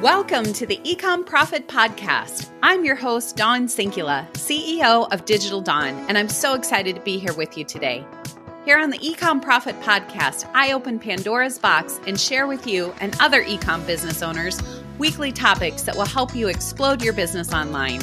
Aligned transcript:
Welcome 0.00 0.54
to 0.54 0.64
the 0.64 0.78
Ecom 0.78 1.26
Profit 1.26 1.68
Podcast. 1.68 2.48
I'm 2.62 2.86
your 2.86 2.94
host, 2.94 3.36
Dawn 3.36 3.66
Sinkula, 3.66 4.26
CEO 4.32 5.06
of 5.12 5.26
Digital 5.26 5.60
Dawn, 5.60 5.94
and 6.08 6.16
I'm 6.16 6.30
so 6.30 6.54
excited 6.54 6.96
to 6.96 7.02
be 7.02 7.18
here 7.18 7.34
with 7.34 7.58
you 7.58 7.66
today. 7.66 8.06
Here 8.64 8.78
on 8.78 8.88
the 8.88 8.96
Ecom 8.96 9.42
Profit 9.42 9.78
Podcast, 9.82 10.48
I 10.54 10.72
open 10.72 10.98
Pandora's 10.98 11.58
box 11.58 12.00
and 12.06 12.18
share 12.18 12.46
with 12.46 12.66
you 12.66 12.94
and 13.02 13.14
other 13.20 13.44
ecom 13.44 13.86
business 13.86 14.22
owners 14.22 14.58
weekly 14.96 15.32
topics 15.32 15.82
that 15.82 15.96
will 15.96 16.06
help 16.06 16.34
you 16.34 16.48
explode 16.48 17.02
your 17.02 17.12
business 17.12 17.52
online. 17.52 18.00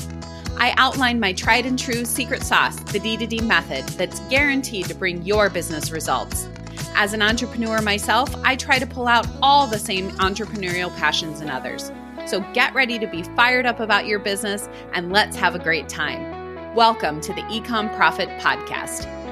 I 0.59 0.75
outline 0.77 1.19
my 1.19 1.33
tried 1.33 1.65
and 1.65 1.79
true 1.79 2.05
secret 2.05 2.43
sauce, 2.43 2.75
the 2.75 2.99
D2D 2.99 3.41
method, 3.41 3.87
that's 3.97 4.19
guaranteed 4.29 4.85
to 4.85 4.93
bring 4.93 5.23
your 5.23 5.49
business 5.49 5.89
results. 5.89 6.47
As 6.95 7.13
an 7.13 7.21
entrepreneur 7.21 7.81
myself, 7.81 8.33
I 8.43 8.55
try 8.55 8.79
to 8.79 8.87
pull 8.87 9.07
out 9.07 9.27
all 9.41 9.67
the 9.67 9.79
same 9.79 10.09
entrepreneurial 10.17 10.95
passions 10.97 11.41
in 11.41 11.49
others. 11.49 11.91
So 12.25 12.41
get 12.53 12.73
ready 12.73 12.99
to 12.99 13.07
be 13.07 13.23
fired 13.23 13.65
up 13.65 13.79
about 13.79 14.05
your 14.05 14.19
business 14.19 14.67
and 14.93 15.11
let's 15.11 15.35
have 15.37 15.55
a 15.55 15.59
great 15.59 15.87
time. 15.87 16.75
Welcome 16.75 17.21
to 17.21 17.33
the 17.33 17.41
Ecom 17.43 17.95
Profit 17.95 18.29
Podcast. 18.39 19.26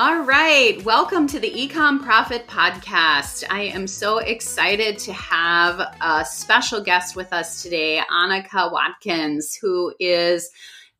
All 0.00 0.20
right, 0.22 0.80
welcome 0.84 1.26
to 1.26 1.40
the 1.40 1.50
Ecom 1.50 2.00
Profit 2.00 2.46
Podcast. 2.46 3.42
I 3.50 3.62
am 3.62 3.88
so 3.88 4.18
excited 4.18 4.96
to 4.98 5.12
have 5.12 5.80
a 6.00 6.24
special 6.24 6.80
guest 6.80 7.16
with 7.16 7.32
us 7.32 7.64
today, 7.64 8.00
Anika 8.08 8.70
Watkins, 8.70 9.56
who 9.56 9.92
is 9.98 10.50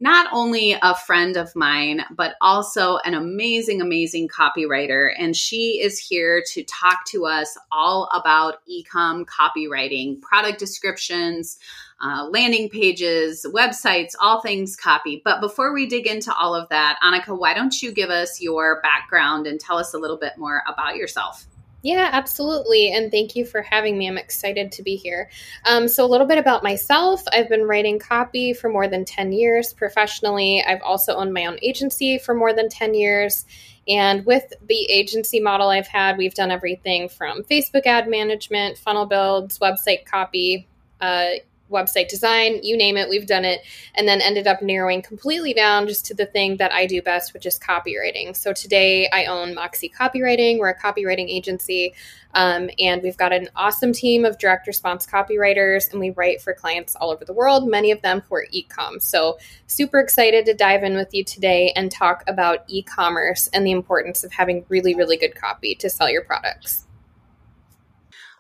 not 0.01 0.29
only 0.33 0.77
a 0.81 0.95
friend 0.95 1.37
of 1.37 1.55
mine, 1.57 2.05
but 2.11 2.37
also 2.41 2.99
an 2.99 3.15
amazing, 3.15 3.81
amazing 3.81 4.29
copywriter. 4.29 5.11
And 5.19 5.37
she 5.37 5.81
is 5.83 5.99
here 5.99 6.43
to 6.53 6.63
talk 6.65 7.05
to 7.09 7.27
us 7.27 7.59
all 7.73 8.09
about 8.15 8.61
ecom 8.71 9.25
copywriting, 9.25 10.21
product 10.21 10.59
descriptions, 10.59 11.59
uh, 12.01 12.29
landing 12.31 12.69
pages, 12.69 13.45
websites, 13.53 14.13
all 14.21 14.41
things 14.41 14.77
copy. 14.77 15.21
But 15.25 15.41
before 15.41 15.73
we 15.73 15.87
dig 15.87 16.07
into 16.07 16.33
all 16.33 16.55
of 16.55 16.69
that, 16.69 16.99
Anika, 17.03 17.37
why 17.37 17.55
don't 17.55 17.83
you 17.83 17.91
give 17.91 18.11
us 18.11 18.41
your 18.41 18.81
background 18.83 19.49
and 19.49 19.59
tell 19.59 19.79
us 19.79 19.95
a 19.95 19.99
little 19.99 20.19
bit 20.19 20.39
more 20.39 20.63
about 20.69 20.95
yourself? 20.95 21.45
Yeah, 21.89 22.11
absolutely. 22.13 22.93
And 22.93 23.11
thank 23.11 23.35
you 23.35 23.47
for 23.47 23.63
having 23.63 23.97
me. 23.97 24.07
I'm 24.07 24.19
excited 24.19 24.73
to 24.73 24.83
be 24.83 24.95
here. 24.95 25.31
Um, 25.65 25.89
so, 25.89 26.05
a 26.05 26.07
little 26.07 26.27
bit 26.27 26.37
about 26.37 26.63
myself 26.63 27.23
I've 27.33 27.49
been 27.49 27.63
writing 27.63 27.99
copy 27.99 28.53
for 28.53 28.69
more 28.69 28.87
than 28.89 29.07
10 29.07 29.33
years 29.33 29.73
professionally. 29.73 30.63
I've 30.63 30.83
also 30.83 31.15
owned 31.17 31.33
my 31.33 31.47
own 31.47 31.59
agency 31.63 32.19
for 32.19 32.35
more 32.35 32.53
than 32.53 32.69
10 32.69 32.93
years. 32.93 33.47
And 33.89 34.27
with 34.27 34.53
the 34.67 34.83
agency 34.91 35.41
model 35.41 35.71
I've 35.71 35.87
had, 35.87 36.19
we've 36.19 36.35
done 36.35 36.51
everything 36.51 37.09
from 37.09 37.43
Facebook 37.45 37.87
ad 37.87 38.07
management, 38.07 38.77
funnel 38.77 39.07
builds, 39.07 39.59
website 39.59 40.05
copy, 40.05 40.69
uh, 41.01 41.31
website 41.71 42.09
design, 42.09 42.61
you 42.63 42.77
name 42.77 42.97
it, 42.97 43.09
we've 43.09 43.27
done 43.27 43.45
it, 43.45 43.61
and 43.95 44.09
then 44.09 44.21
ended 44.21 44.47
up 44.47 44.63
narrowing 44.63 45.03
completely 45.03 45.53
down 45.53 45.87
just 45.87 46.07
to 46.07 46.15
the 46.15 46.27
thing 46.27 46.57
that 46.57 46.73
I 46.73 46.87
do 46.87 47.03
best, 47.03 47.35
which 47.35 47.47
is 47.47 47.59
copywriting. 47.59 48.37
So 48.37 48.53
today 48.53 49.09
I 49.13 49.27
own 49.27 49.55
Moxie 49.55 49.89
Copywriting. 49.91 50.59
We're 50.59 50.71
a 50.71 50.79
copywriting 50.79 51.29
agency, 51.29 51.95
um, 52.35 52.71
and 52.79 53.03
we've 53.03 53.17
got 53.17 53.33
an 53.33 53.49
awesome 53.57 53.93
team 53.93 54.25
of 54.25 54.39
direct 54.39 54.67
response 54.67 55.07
copywriters, 55.07 55.91
and 55.91 56.01
we 56.01 56.11
write 56.11 56.41
for 56.41 56.55
clients 56.55 56.97
all 56.97 57.11
over 57.11 57.25
the 57.25 57.33
world, 57.33 57.69
many 57.69 57.91
of 57.91 58.03
them 58.03 58.23
who 58.29 58.35
are 58.35 58.47
e-com. 58.51 59.01
So 59.01 59.39
super 59.67 60.01
excited 60.01 60.47
to 60.47 60.55
dive 60.55 60.83
in 60.83 60.95
with 60.95 61.15
you 61.15 61.25
today 61.25 61.73
and 61.77 61.91
talk 61.91 62.25
about 62.27 62.65
e-commerce 62.69 63.49
and 63.53 63.67
the 63.67 63.73
importance 63.73 64.25
of 64.25 64.33
having 64.33 64.65
really, 64.69 64.95
really 64.95 65.17
good 65.17 65.35
copy 65.35 65.75
to 65.77 65.91
sell 65.91 66.11
your 66.11 66.23
products. 66.23 66.88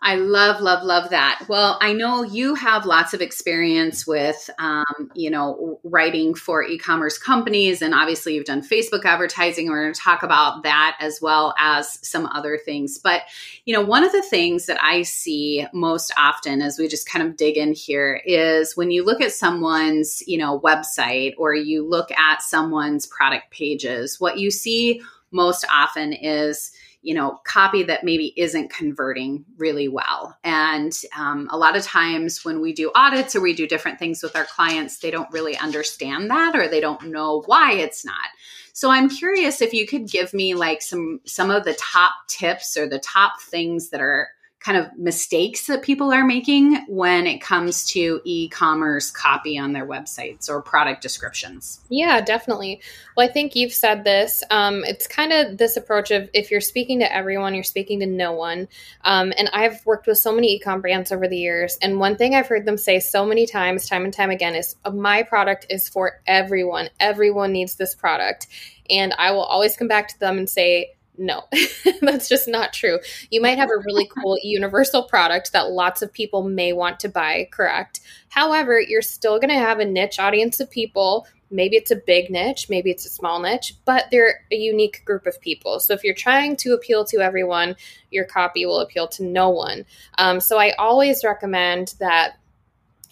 I 0.00 0.14
love, 0.14 0.60
love, 0.60 0.84
love 0.84 1.10
that. 1.10 1.44
Well, 1.48 1.76
I 1.80 1.92
know 1.92 2.22
you 2.22 2.54
have 2.54 2.86
lots 2.86 3.14
of 3.14 3.20
experience 3.20 4.06
with, 4.06 4.48
um, 4.58 5.10
you 5.14 5.30
know, 5.30 5.80
writing 5.82 6.34
for 6.34 6.62
e-commerce 6.62 7.18
companies, 7.18 7.82
and 7.82 7.94
obviously 7.94 8.34
you've 8.34 8.44
done 8.44 8.62
Facebook 8.62 9.04
advertising. 9.04 9.68
We're 9.68 9.82
going 9.82 9.92
to 9.94 10.00
talk 10.00 10.22
about 10.22 10.62
that 10.62 10.96
as 11.00 11.20
well 11.20 11.54
as 11.58 11.98
some 12.06 12.26
other 12.26 12.56
things. 12.56 12.98
But 12.98 13.22
you 13.64 13.74
know, 13.74 13.82
one 13.82 14.04
of 14.04 14.12
the 14.12 14.22
things 14.22 14.66
that 14.66 14.82
I 14.82 15.02
see 15.02 15.66
most 15.72 16.12
often 16.16 16.62
as 16.62 16.78
we 16.78 16.88
just 16.88 17.08
kind 17.08 17.26
of 17.26 17.36
dig 17.36 17.56
in 17.56 17.72
here 17.72 18.22
is 18.24 18.76
when 18.76 18.90
you 18.90 19.04
look 19.04 19.20
at 19.20 19.32
someone's, 19.32 20.22
you 20.26 20.38
know, 20.38 20.60
website 20.60 21.34
or 21.38 21.54
you 21.54 21.88
look 21.88 22.10
at 22.12 22.42
someone's 22.42 23.06
product 23.06 23.50
pages, 23.50 24.20
what 24.20 24.38
you 24.38 24.50
see 24.50 25.02
most 25.30 25.66
often 25.72 26.12
is 26.12 26.72
you 27.08 27.14
know 27.14 27.40
copy 27.44 27.82
that 27.84 28.04
maybe 28.04 28.34
isn't 28.36 28.68
converting 28.68 29.42
really 29.56 29.88
well. 29.88 30.36
And 30.44 30.92
um, 31.16 31.48
a 31.50 31.56
lot 31.56 31.74
of 31.74 31.82
times 31.82 32.44
when 32.44 32.60
we 32.60 32.74
do 32.74 32.92
audits 32.94 33.34
or 33.34 33.40
we 33.40 33.54
do 33.54 33.66
different 33.66 33.98
things 33.98 34.22
with 34.22 34.36
our 34.36 34.44
clients 34.44 34.98
they 34.98 35.10
don't 35.10 35.32
really 35.32 35.56
understand 35.56 36.30
that 36.30 36.54
or 36.54 36.68
they 36.68 36.80
don't 36.80 37.08
know 37.08 37.42
why 37.46 37.72
it's 37.72 38.04
not. 38.04 38.28
So 38.74 38.90
i'm 38.90 39.08
curious 39.08 39.62
if 39.62 39.72
you 39.72 39.86
could 39.86 40.06
give 40.06 40.34
me 40.34 40.52
like 40.54 40.82
some 40.82 41.20
some 41.24 41.50
of 41.50 41.64
the 41.64 41.72
top 41.74 42.12
tips 42.28 42.76
or 42.76 42.86
the 42.86 42.98
top 42.98 43.40
things 43.40 43.88
that 43.88 44.02
are 44.02 44.28
kind 44.68 44.84
of 44.84 44.98
mistakes 44.98 45.66
that 45.66 45.80
people 45.80 46.12
are 46.12 46.24
making 46.24 46.76
when 46.88 47.26
it 47.26 47.40
comes 47.40 47.86
to 47.86 48.20
e-commerce 48.24 49.10
copy 49.10 49.58
on 49.58 49.72
their 49.72 49.86
websites 49.86 50.46
or 50.50 50.60
product 50.60 51.00
descriptions. 51.00 51.80
Yeah 51.88 52.20
definitely. 52.20 52.82
Well 53.16 53.26
i 53.26 53.32
think 53.32 53.56
you've 53.56 53.72
said 53.72 54.04
this. 54.04 54.44
Um, 54.50 54.84
it's 54.84 55.06
kind 55.06 55.32
of 55.32 55.56
this 55.56 55.78
approach 55.78 56.10
of 56.10 56.28
if 56.34 56.50
you're 56.50 56.60
speaking 56.60 56.98
to 56.98 57.10
everyone 57.10 57.54
you're 57.54 57.64
speaking 57.64 58.00
to 58.00 58.06
no 58.06 58.32
one. 58.32 58.68
Um, 59.04 59.32
and 59.38 59.48
i've 59.54 59.84
worked 59.86 60.06
with 60.06 60.18
so 60.18 60.32
many 60.32 60.56
e-com 60.56 60.82
brands 60.82 61.12
over 61.12 61.26
the 61.26 61.38
years 61.38 61.78
and 61.80 61.98
one 61.98 62.16
thing 62.16 62.34
i've 62.34 62.48
heard 62.48 62.66
them 62.66 62.76
say 62.76 63.00
so 63.00 63.24
many 63.24 63.46
times 63.46 63.88
time 63.88 64.04
and 64.04 64.12
time 64.12 64.28
again 64.28 64.54
is 64.54 64.76
my 64.92 65.22
product 65.22 65.64
is 65.70 65.88
for 65.88 66.20
everyone. 66.26 66.90
Everyone 67.00 67.52
needs 67.52 67.76
this 67.76 67.94
product. 67.94 68.48
And 68.90 69.14
i 69.16 69.30
will 69.30 69.44
always 69.44 69.78
come 69.78 69.88
back 69.88 70.08
to 70.08 70.20
them 70.20 70.36
and 70.36 70.48
say 70.48 70.90
no, 71.18 71.44
that's 72.00 72.28
just 72.28 72.48
not 72.48 72.72
true. 72.72 72.98
You 73.30 73.40
might 73.40 73.58
have 73.58 73.70
a 73.70 73.82
really 73.84 74.08
cool 74.22 74.38
universal 74.42 75.02
product 75.02 75.52
that 75.52 75.70
lots 75.70 76.02
of 76.02 76.12
people 76.12 76.42
may 76.48 76.72
want 76.72 77.00
to 77.00 77.08
buy, 77.08 77.48
correct? 77.50 78.00
However, 78.28 78.80
you're 78.80 79.02
still 79.02 79.38
going 79.38 79.50
to 79.50 79.54
have 79.56 79.80
a 79.80 79.84
niche 79.84 80.18
audience 80.18 80.60
of 80.60 80.70
people. 80.70 81.26
Maybe 81.50 81.76
it's 81.76 81.90
a 81.90 81.96
big 81.96 82.30
niche, 82.30 82.68
maybe 82.68 82.90
it's 82.90 83.06
a 83.06 83.10
small 83.10 83.40
niche, 83.40 83.74
but 83.86 84.04
they're 84.10 84.44
a 84.52 84.56
unique 84.56 85.02
group 85.04 85.26
of 85.26 85.40
people. 85.40 85.80
So 85.80 85.94
if 85.94 86.04
you're 86.04 86.14
trying 86.14 86.56
to 86.56 86.74
appeal 86.74 87.06
to 87.06 87.20
everyone, 87.20 87.74
your 88.10 88.26
copy 88.26 88.66
will 88.66 88.80
appeal 88.80 89.08
to 89.08 89.24
no 89.24 89.48
one. 89.48 89.86
Um, 90.18 90.40
so 90.40 90.58
I 90.58 90.72
always 90.72 91.24
recommend 91.24 91.94
that 92.00 92.36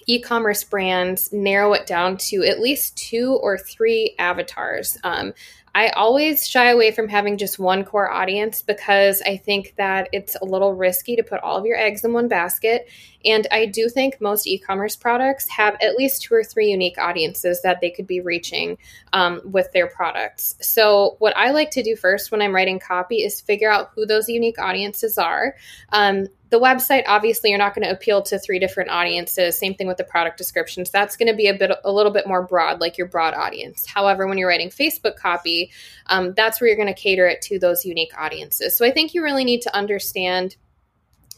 e 0.07 0.21
commerce 0.21 0.65
brands 0.65 1.33
narrow 1.33 1.73
it 1.73 1.87
down 1.87 2.17
to 2.17 2.45
at 2.45 2.61
least 2.61 2.97
two 2.97 3.39
or 3.43 3.59
three 3.59 4.15
avatars. 4.19 4.99
Um, 5.03 5.35
I 5.77 5.91
always 5.91 6.49
shy 6.49 6.71
away 6.71 6.91
from 6.91 7.07
having 7.07 7.37
just 7.37 7.59
one 7.59 7.85
core 7.85 8.11
audience 8.11 8.63
because 8.63 9.21
I 9.21 9.37
think 9.37 9.75
that 9.77 10.09
it's 10.11 10.35
a 10.41 10.45
little 10.47 10.73
risky 10.73 11.17
to 11.17 11.23
put 11.23 11.43
all 11.43 11.59
of 11.59 11.67
your 11.67 11.77
eggs 11.77 12.03
in 12.03 12.15
one 12.15 12.29
basket. 12.29 12.89
And 13.25 13.47
I 13.51 13.67
do 13.67 13.89
think 13.89 14.21
most 14.21 14.47
e 14.47 14.59
commerce 14.59 14.97
products 14.97 15.49
have 15.49 15.77
at 15.81 15.97
least 15.97 16.23
two 16.23 16.35
or 16.35 16.45
three 16.45 16.71
unique 16.71 16.99
audiences 16.99 17.63
that 17.63 17.81
they 17.81 17.91
could 17.91 18.07
be 18.07 18.21
reaching 18.21 18.79
um, 19.13 19.41
with 19.45 19.73
their 19.73 19.87
products. 19.87 20.57
So, 20.61 21.17
what 21.19 21.37
I 21.37 21.51
like 21.51 21.71
to 21.73 21.83
do 21.83 21.97
first 21.97 22.31
when 22.31 22.43
I'm 22.43 22.55
writing 22.55 22.79
copy 22.79 23.17
is 23.17 23.41
figure 23.41 23.71
out 23.71 23.91
who 23.95 24.07
those 24.07 24.29
unique 24.29 24.59
audiences 24.59 25.19
are. 25.19 25.55
Um, 25.93 26.29
the 26.51 26.61
website 26.61 27.03
obviously 27.07 27.51
you're 27.51 27.59
not 27.59 27.75
going 27.75 27.85
to 27.85 27.93
appeal 27.93 28.23
to 28.23 28.39
three 28.39 28.59
different 28.59 28.91
audiences 28.91 29.59
same 29.59 29.75
thing 29.75 29.87
with 29.87 29.97
the 29.97 30.05
product 30.05 30.39
descriptions 30.39 30.91
that's 30.91 31.17
going 31.17 31.29
to 31.29 31.35
be 31.35 31.49
a 31.49 31.55
bit 31.55 31.71
a 31.85 31.93
little 31.93 32.13
bit 32.13 32.27
more 32.27 32.43
broad 32.43 32.81
like 32.81 32.97
your 32.97 33.07
broad 33.07 33.35
audience 33.35 33.87
however 33.87 34.27
when 34.27 34.39
you're 34.39 34.49
writing 34.49 34.71
facebook 34.71 35.17
copy 35.17 35.71
um, 36.07 36.33
that's 36.35 36.61
where 36.61 36.69
you're 36.69 36.77
going 36.77 36.87
to 36.87 37.01
cater 37.01 37.27
it 37.27 37.43
to 37.43 37.59
those 37.59 37.85
unique 37.85 38.13
audiences 38.17 38.77
so 38.77 38.85
i 38.85 38.91
think 38.91 39.15
you 39.15 39.23
really 39.23 39.45
need 39.45 39.61
to 39.61 39.75
understand 39.75 40.57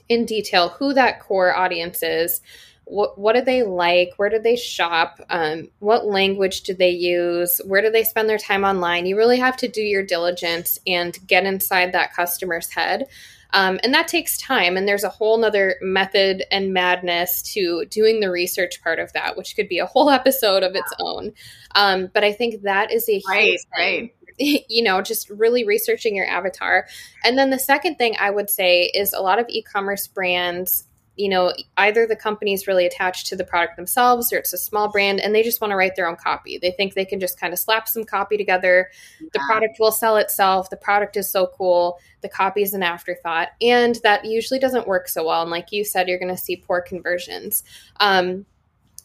in 0.08 0.24
detail 0.24 0.70
who 0.70 0.92
that 0.94 1.20
core 1.20 1.54
audience 1.54 2.02
is 2.02 2.40
what, 2.84 3.18
what 3.18 3.34
do 3.34 3.42
they 3.42 3.62
like 3.62 4.12
where 4.16 4.30
do 4.30 4.38
they 4.38 4.56
shop 4.56 5.20
um, 5.28 5.68
what 5.78 6.06
language 6.06 6.62
do 6.62 6.74
they 6.74 6.90
use 6.90 7.60
where 7.64 7.82
do 7.82 7.90
they 7.90 8.04
spend 8.04 8.28
their 8.28 8.38
time 8.38 8.64
online? 8.64 9.06
You 9.06 9.16
really 9.16 9.38
have 9.38 9.56
to 9.58 9.68
do 9.68 9.82
your 9.82 10.02
diligence 10.02 10.78
and 10.86 11.16
get 11.26 11.44
inside 11.44 11.92
that 11.92 12.14
customer's 12.14 12.70
head 12.70 13.06
um, 13.50 13.78
and 13.82 13.94
that 13.94 14.08
takes 14.08 14.36
time. 14.38 14.76
And 14.76 14.86
there's 14.86 15.04
a 15.04 15.08
whole 15.08 15.38
nother 15.38 15.76
method 15.80 16.44
and 16.50 16.72
madness 16.72 17.42
to 17.54 17.86
doing 17.86 18.20
the 18.20 18.30
research 18.30 18.82
part 18.82 18.98
of 18.98 19.12
that, 19.14 19.36
which 19.36 19.56
could 19.56 19.68
be 19.68 19.78
a 19.78 19.86
whole 19.86 20.10
episode 20.18 20.62
of 20.62 20.74
its 20.74 20.92
own. 21.00 21.32
Um, 21.74 22.10
but 22.12 22.24
I 22.24 22.32
think 22.32 22.62
that 22.62 22.92
is 22.92 23.08
a 23.08 23.22
right, 23.28 23.58
right. 23.76 24.14
You 24.40 24.84
know, 24.84 25.02
just 25.02 25.28
really 25.30 25.64
researching 25.64 26.14
your 26.14 26.26
avatar. 26.26 26.86
And 27.24 27.36
then 27.36 27.50
the 27.50 27.58
second 27.58 27.96
thing 27.96 28.14
I 28.20 28.30
would 28.30 28.48
say 28.48 28.84
is 28.84 29.12
a 29.12 29.20
lot 29.20 29.40
of 29.40 29.46
e 29.48 29.62
commerce 29.62 30.06
brands 30.06 30.84
you 31.18 31.28
know, 31.28 31.52
either 31.78 32.06
the 32.06 32.14
company 32.14 32.52
is 32.52 32.68
really 32.68 32.86
attached 32.86 33.26
to 33.26 33.34
the 33.34 33.42
product 33.42 33.74
themselves 33.76 34.32
or 34.32 34.38
it's 34.38 34.52
a 34.52 34.58
small 34.58 34.88
brand 34.88 35.18
and 35.18 35.34
they 35.34 35.42
just 35.42 35.60
want 35.60 35.72
to 35.72 35.76
write 35.76 35.96
their 35.96 36.08
own 36.08 36.14
copy. 36.14 36.58
They 36.58 36.70
think 36.70 36.94
they 36.94 37.04
can 37.04 37.18
just 37.18 37.40
kind 37.40 37.52
of 37.52 37.58
slap 37.58 37.88
some 37.88 38.04
copy 38.04 38.36
together. 38.36 38.88
The 39.32 39.40
product 39.48 39.80
will 39.80 39.90
sell 39.90 40.16
itself. 40.16 40.70
The 40.70 40.76
product 40.76 41.16
is 41.16 41.28
so 41.28 41.48
cool. 41.48 41.98
The 42.20 42.28
copy 42.28 42.62
is 42.62 42.72
an 42.72 42.84
afterthought. 42.84 43.48
And 43.60 43.98
that 44.04 44.24
usually 44.24 44.60
doesn't 44.60 44.86
work 44.86 45.08
so 45.08 45.26
well. 45.26 45.42
And 45.42 45.50
like 45.50 45.72
you 45.72 45.84
said, 45.84 46.08
you're 46.08 46.20
going 46.20 46.34
to 46.34 46.40
see 46.40 46.54
poor 46.54 46.80
conversions. 46.80 47.64
Um, 47.98 48.46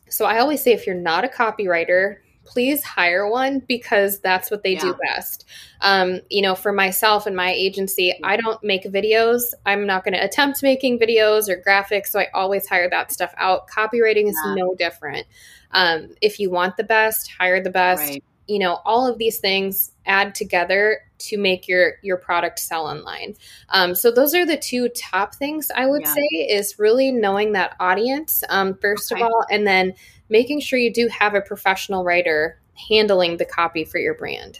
so 0.08 0.26
I 0.26 0.38
always 0.38 0.62
say 0.62 0.72
if 0.72 0.86
you're 0.86 0.96
not 0.96 1.26
a 1.26 1.28
copywriter, 1.28 2.18
please 2.46 2.84
hire 2.84 3.30
one 3.30 3.60
because 3.60 4.20
that's 4.20 4.52
what 4.52 4.64
they 4.64 4.74
yeah. 4.74 4.82
do 4.82 4.96
best. 5.08 5.46
Um, 5.82 6.22
you 6.30 6.42
know, 6.42 6.56
for 6.56 6.72
myself 6.72 7.26
and 7.26 7.36
my 7.36 7.52
agency, 7.52 8.14
I 8.24 8.38
don't 8.38 8.64
make 8.64 8.84
videos. 8.84 9.42
I'm 9.66 9.86
not 9.86 10.04
going 10.04 10.14
to 10.14 10.24
attempt 10.24 10.64
making 10.64 11.00
videos 11.00 11.50
or 11.50 11.62
graphics. 11.66 12.08
So 12.08 12.20
I 12.20 12.28
always 12.34 12.68
hire 12.68 12.90
that 12.90 13.12
stuff 13.12 13.34
out. 13.38 13.68
Copywriting 13.68 14.28
is 14.28 14.38
yeah. 14.46 14.56
no 14.56 14.76
different. 14.76 15.26
Um, 15.72 16.10
if 16.22 16.40
you 16.40 16.50
want 16.50 16.78
the 16.78 16.84
best, 16.84 17.32
hire 17.38 17.62
the 17.62 17.70
best. 17.70 18.02
Right. 18.02 18.24
You 18.48 18.60
know, 18.60 18.80
all 18.86 19.08
of 19.08 19.18
these 19.18 19.40
things 19.40 19.92
add 20.06 20.36
together 20.36 21.00
to 21.18 21.38
make 21.38 21.68
your 21.68 21.94
your 22.02 22.18
product 22.18 22.60
sell 22.60 22.86
online. 22.86 23.36
Um, 23.70 23.96
so 23.96 24.12
those 24.12 24.36
are 24.36 24.46
the 24.46 24.58
two 24.58 24.90
top 24.90 25.36
things 25.36 25.72
I 25.74 25.86
would 25.86 26.02
yeah. 26.02 26.14
say 26.14 26.38
is 26.50 26.78
really 26.78 27.12
knowing 27.12 27.54
that 27.54 27.76
audience 27.80 28.44
um, 28.50 28.78
first 28.82 29.12
okay. 29.12 29.22
of 29.22 29.28
all, 29.28 29.46
and 29.50 29.66
then 29.66 29.94
making 30.30 30.60
sure 30.60 30.80
you 30.80 30.92
do 30.92 31.08
have 31.08 31.36
a 31.36 31.42
professional 31.42 32.04
writer 32.04 32.60
handling 32.90 33.38
the 33.38 33.46
copy 33.46 33.84
for 33.84 34.00
your 34.00 34.14
brand. 34.14 34.60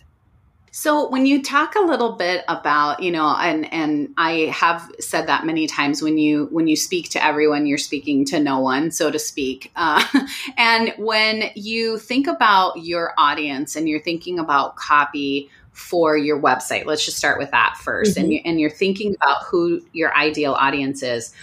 So 0.76 1.08
when 1.08 1.28
you 1.28 1.44
talk 1.44 1.76
a 1.76 1.82
little 1.82 2.14
bit 2.14 2.44
about, 2.48 3.04
you 3.04 3.12
know, 3.12 3.36
and 3.40 3.72
and 3.72 4.12
I 4.18 4.52
have 4.52 4.92
said 5.00 5.28
that 5.28 5.46
many 5.46 5.68
times 5.68 6.02
when 6.02 6.18
you 6.18 6.48
when 6.52 6.68
you 6.68 6.76
speak 6.76 7.10
to 7.12 7.24
everyone, 7.24 7.68
you're 7.68 7.78
speaking 7.78 8.26
to 8.26 8.40
no 8.40 8.60
one, 8.60 8.90
so 8.90 9.12
to 9.12 9.20
speak. 9.20 9.72
Uh, 9.76 10.04
and 10.58 10.92
when 10.98 11.52
you 11.54 12.00
think 12.00 12.26
about 12.26 12.78
your 12.78 13.14
audience 13.20 13.76
and 13.76 13.88
you're 13.88 14.02
thinking 14.02 14.40
about 14.40 14.76
copy 14.76 15.48
for 15.74 16.18
your 16.18 16.42
website, 16.42 16.86
let's 16.86 17.06
just 17.06 17.18
start 17.18 17.38
with 17.38 17.52
that 17.52 17.76
1st 17.80 18.02
mm-hmm. 18.02 18.20
and 18.22 18.34
you, 18.34 18.42
and 18.44 18.60
you're 18.60 18.70
thinking 18.72 19.14
about 19.14 19.44
who 19.44 19.80
your 19.92 20.16
ideal 20.16 20.54
audience 20.54 21.04
is 21.04 21.36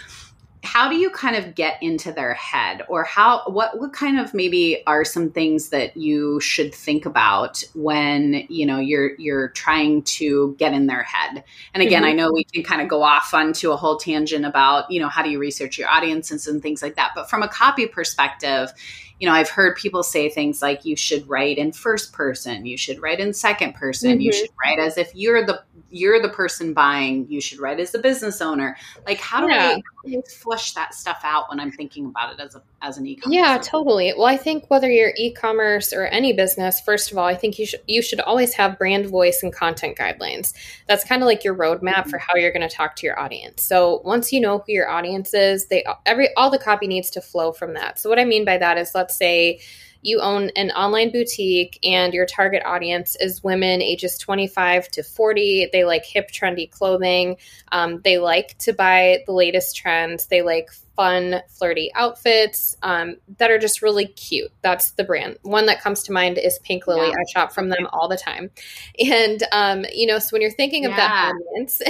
how 0.63 0.87
do 0.87 0.95
you 0.95 1.09
kind 1.09 1.35
of 1.35 1.55
get 1.55 1.81
into 1.81 2.11
their 2.11 2.33
head? 2.35 2.83
Or 2.87 3.03
how 3.03 3.43
what 3.47 3.79
what 3.79 3.93
kind 3.93 4.19
of 4.19 4.33
maybe 4.33 4.83
are 4.85 5.03
some 5.03 5.31
things 5.31 5.69
that 5.69 5.97
you 5.97 6.39
should 6.39 6.73
think 6.73 7.05
about 7.05 7.63
when 7.73 8.45
you 8.47 8.65
know 8.65 8.77
you're 8.77 9.15
you're 9.17 9.49
trying 9.49 10.03
to 10.03 10.55
get 10.59 10.73
in 10.73 10.87
their 10.87 11.03
head? 11.03 11.43
And 11.73 11.81
again 11.81 12.03
mm-hmm. 12.03 12.11
i 12.11 12.13
know 12.13 12.31
we 12.31 12.43
can 12.43 12.63
kind 12.63 12.81
of 12.81 12.87
go 12.87 13.01
off 13.01 13.33
onto 13.33 13.71
a 13.71 13.77
whole 13.77 13.97
tangent 13.97 14.45
about 14.45 14.89
you 14.91 14.99
know 14.99 15.09
how 15.09 15.23
do 15.23 15.29
you 15.29 15.39
research 15.39 15.77
your 15.77 15.89
audiences 15.89 16.47
and 16.47 16.61
things 16.61 16.81
like 16.81 16.95
that. 16.95 17.11
But 17.15 17.29
from 17.29 17.41
a 17.41 17.47
copy 17.47 17.87
perspective 17.87 18.71
you 19.21 19.27
know, 19.27 19.35
I've 19.35 19.51
heard 19.51 19.75
people 19.75 20.01
say 20.01 20.29
things 20.29 20.63
like 20.63 20.83
you 20.83 20.95
should 20.95 21.29
write 21.29 21.59
in 21.59 21.73
first 21.73 22.11
person, 22.11 22.65
you 22.65 22.75
should 22.75 22.99
write 22.99 23.19
in 23.19 23.33
second 23.33 23.75
person, 23.75 24.13
mm-hmm. 24.13 24.21
you 24.21 24.33
should 24.33 24.49
write 24.59 24.79
as 24.79 24.97
if 24.97 25.11
you're 25.13 25.45
the 25.45 25.61
you're 25.89 26.21
the 26.21 26.29
person 26.29 26.73
buying, 26.73 27.27
you 27.29 27.41
should 27.41 27.59
write 27.59 27.79
as 27.79 27.91
the 27.91 27.99
business 27.99 28.41
owner. 28.41 28.77
Like 29.05 29.19
how 29.19 29.45
do 29.45 29.51
yeah. 29.51 29.77
I 30.05 30.21
flush 30.29 30.73
that 30.73 30.93
stuff 30.93 31.21
out 31.23 31.49
when 31.49 31.59
I'm 31.59 31.71
thinking 31.71 32.05
about 32.05 32.33
it 32.33 32.39
as 32.39 32.55
a 32.55 32.61
as 32.81 32.97
an 32.97 33.05
e-commerce? 33.05 33.35
Yeah, 33.35 33.57
totally. 33.57 34.13
Well, 34.17 34.25
I 34.25 34.37
think 34.37 34.69
whether 34.69 34.89
you're 34.89 35.13
e-commerce 35.15 35.93
or 35.93 36.05
any 36.05 36.33
business, 36.33 36.81
first 36.81 37.11
of 37.11 37.17
all, 37.17 37.25
I 37.25 37.35
think 37.35 37.59
you 37.59 37.65
should 37.65 37.81
you 37.87 38.01
should 38.01 38.19
always 38.21 38.53
have 38.53 38.77
brand 38.77 39.05
voice 39.07 39.43
and 39.43 39.53
content 39.53 39.97
guidelines. 39.97 40.53
That's 40.87 41.03
kind 41.03 41.21
of 41.21 41.27
like 41.27 41.43
your 41.43 41.55
roadmap 41.55 41.93
mm-hmm. 41.93 42.09
for 42.09 42.17
how 42.17 42.35
you're 42.35 42.51
going 42.51 42.67
to 42.67 42.75
talk 42.75 42.95
to 42.97 43.05
your 43.05 43.19
audience. 43.19 43.63
So, 43.63 44.01
once 44.03 44.31
you 44.31 44.39
know 44.39 44.59
who 44.59 44.71
your 44.73 44.89
audience 44.89 45.33
is, 45.33 45.67
they 45.67 45.85
every 46.05 46.33
all 46.35 46.49
the 46.49 46.59
copy 46.59 46.87
needs 46.87 47.09
to 47.11 47.21
flow 47.21 47.51
from 47.51 47.73
that. 47.75 47.99
So, 47.99 48.09
what 48.09 48.19
I 48.19 48.25
mean 48.25 48.45
by 48.45 48.57
that 48.57 48.77
is 48.77 48.95
let's 48.95 49.15
say 49.15 49.59
you 50.01 50.19
own 50.19 50.49
an 50.55 50.71
online 50.71 51.11
boutique 51.11 51.79
and 51.83 52.13
your 52.13 52.25
target 52.25 52.63
audience 52.65 53.15
is 53.19 53.43
women 53.43 53.81
ages 53.81 54.17
25 54.17 54.89
to 54.89 55.03
40. 55.03 55.69
They 55.71 55.83
like 55.83 56.05
hip, 56.05 56.31
trendy 56.31 56.69
clothing. 56.69 57.37
Um, 57.71 58.01
they 58.03 58.17
like 58.17 58.57
to 58.59 58.73
buy 58.73 59.23
the 59.25 59.33
latest 59.33 59.75
trends. 59.75 60.27
They 60.27 60.41
like 60.41 60.69
fun, 60.95 61.41
flirty 61.47 61.91
outfits 61.95 62.75
um, 62.83 63.15
that 63.37 63.49
are 63.49 63.57
just 63.57 63.81
really 63.81 64.07
cute. 64.07 64.51
That's 64.61 64.91
the 64.91 65.03
brand. 65.03 65.37
One 65.41 65.65
that 65.67 65.81
comes 65.81 66.03
to 66.03 66.11
mind 66.11 66.37
is 66.37 66.59
Pink 66.59 66.87
Lily. 66.87 67.09
Yeah. 67.09 67.15
I 67.15 67.23
shop 67.31 67.51
from 67.51 67.69
them 67.69 67.87
all 67.91 68.07
the 68.07 68.17
time. 68.17 68.51
And, 68.99 69.43
um, 69.51 69.85
you 69.91 70.07
know, 70.07 70.19
so 70.19 70.29
when 70.31 70.41
you're 70.41 70.51
thinking 70.51 70.85
of 70.85 70.91
that 70.95 71.33
audience, 71.33 71.81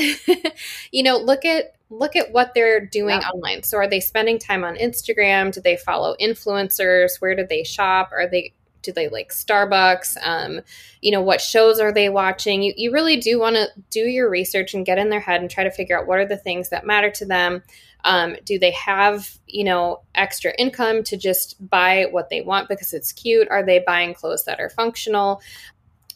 you 0.92 1.04
know, 1.04 1.18
look 1.18 1.46
at 1.46 1.76
look 1.92 2.16
at 2.16 2.32
what 2.32 2.54
they're 2.56 2.84
doing 2.84 3.20
yeah. 3.22 3.30
online. 3.30 3.64
So 3.64 3.78
are 3.78 3.88
they 3.88 4.00
spending 4.00 4.40
time 4.40 4.64
on 4.64 4.76
Instagram? 4.76 5.52
Do 5.52 5.62
they 5.62 5.78
follow 5.78 6.16
influencers? 6.20 7.20
Where 7.20 7.36
do 7.36 7.46
they 7.46 7.64
shop? 7.64 8.12
Are 8.12 8.28
they 8.28 8.54
do 8.82 8.92
they 8.92 9.10
like 9.10 9.30
Starbucks? 9.30 10.18
Um, 10.24 10.62
you 11.02 11.12
know, 11.12 11.22
what 11.22 11.40
shows 11.40 11.80
are 11.80 11.92
they 11.92 12.10
watching? 12.10 12.64
You, 12.64 12.74
you 12.76 12.92
really 12.92 13.18
do 13.18 13.40
want 13.40 13.56
to 13.56 13.68
do 13.92 14.00
your 14.00 14.28
research 14.28 14.74
and 14.74 14.86
get 14.86 14.98
in 14.98 15.10
their 15.10 15.20
head 15.20 15.42
and 15.42 15.52
try 15.52 15.64
to 15.64 15.70
figure 15.70 16.00
out 16.00 16.08
what 16.08 16.18
are 16.18 16.26
the 16.26 16.38
things 16.38 16.70
that 16.70 16.86
matter 16.86 17.12
to 17.12 17.26
them. 17.26 17.62
Um, 18.04 18.36
do 18.44 18.58
they 18.58 18.72
have, 18.72 19.38
you 19.46 19.64
know, 19.64 20.02
extra 20.16 20.52
income 20.58 21.04
to 21.04 21.18
just 21.18 21.70
buy 21.70 22.08
what 22.10 22.30
they 22.30 22.42
want 22.42 22.70
because 22.70 22.94
it's 22.94 23.12
cute? 23.12 23.48
Are 23.50 23.64
they 23.64 23.80
buying 23.86 24.16
clothes 24.16 24.46
that 24.46 24.60
are 24.60 24.70
functional? 24.70 25.42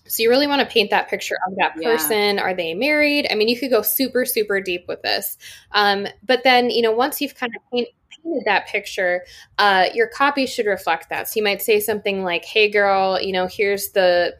So 0.07 0.24
you 0.24 0.30
really 0.30 0.48
want 0.48 0.62
to 0.62 0.68
paint 0.68 0.92
that 0.92 1.10
picture 1.10 1.36
of 1.48 1.56
that 1.57 1.75
person. 1.75 2.36
Yeah. 2.36 2.42
Are 2.42 2.54
they 2.54 2.74
married? 2.74 3.28
I 3.30 3.36
mean, 3.36 3.48
you 3.48 3.60
could 3.60 3.72
go 3.72 3.81
super, 3.81 4.25
super 4.25 4.62
deep 4.62 4.86
with 4.88 5.02
this. 5.02 5.38
Um, 5.72 6.07
but 6.24 6.44
then, 6.44 6.69
you 6.69 6.81
know, 6.81 6.92
once 6.92 7.22
you've 7.22 7.36
kind 7.36 7.52
of 7.56 7.62
paint, 7.72 7.88
painted 8.24 8.44
that 8.46 8.68
picture, 8.68 9.25
uh, 9.57 9.86
your 9.94 10.07
copy 10.07 10.46
should 10.46 10.68
reflect 10.68 11.10
that. 11.10 11.28
So 11.28 11.40
you 11.40 11.44
might 11.44 11.62
say 11.62 11.80
something 11.80 12.24
like, 12.24 12.46
"Hey, 12.46 12.69
girl, 12.69 13.19
you 13.19 13.34
know, 13.34 13.48
here's 13.48 13.90
the 13.92 14.36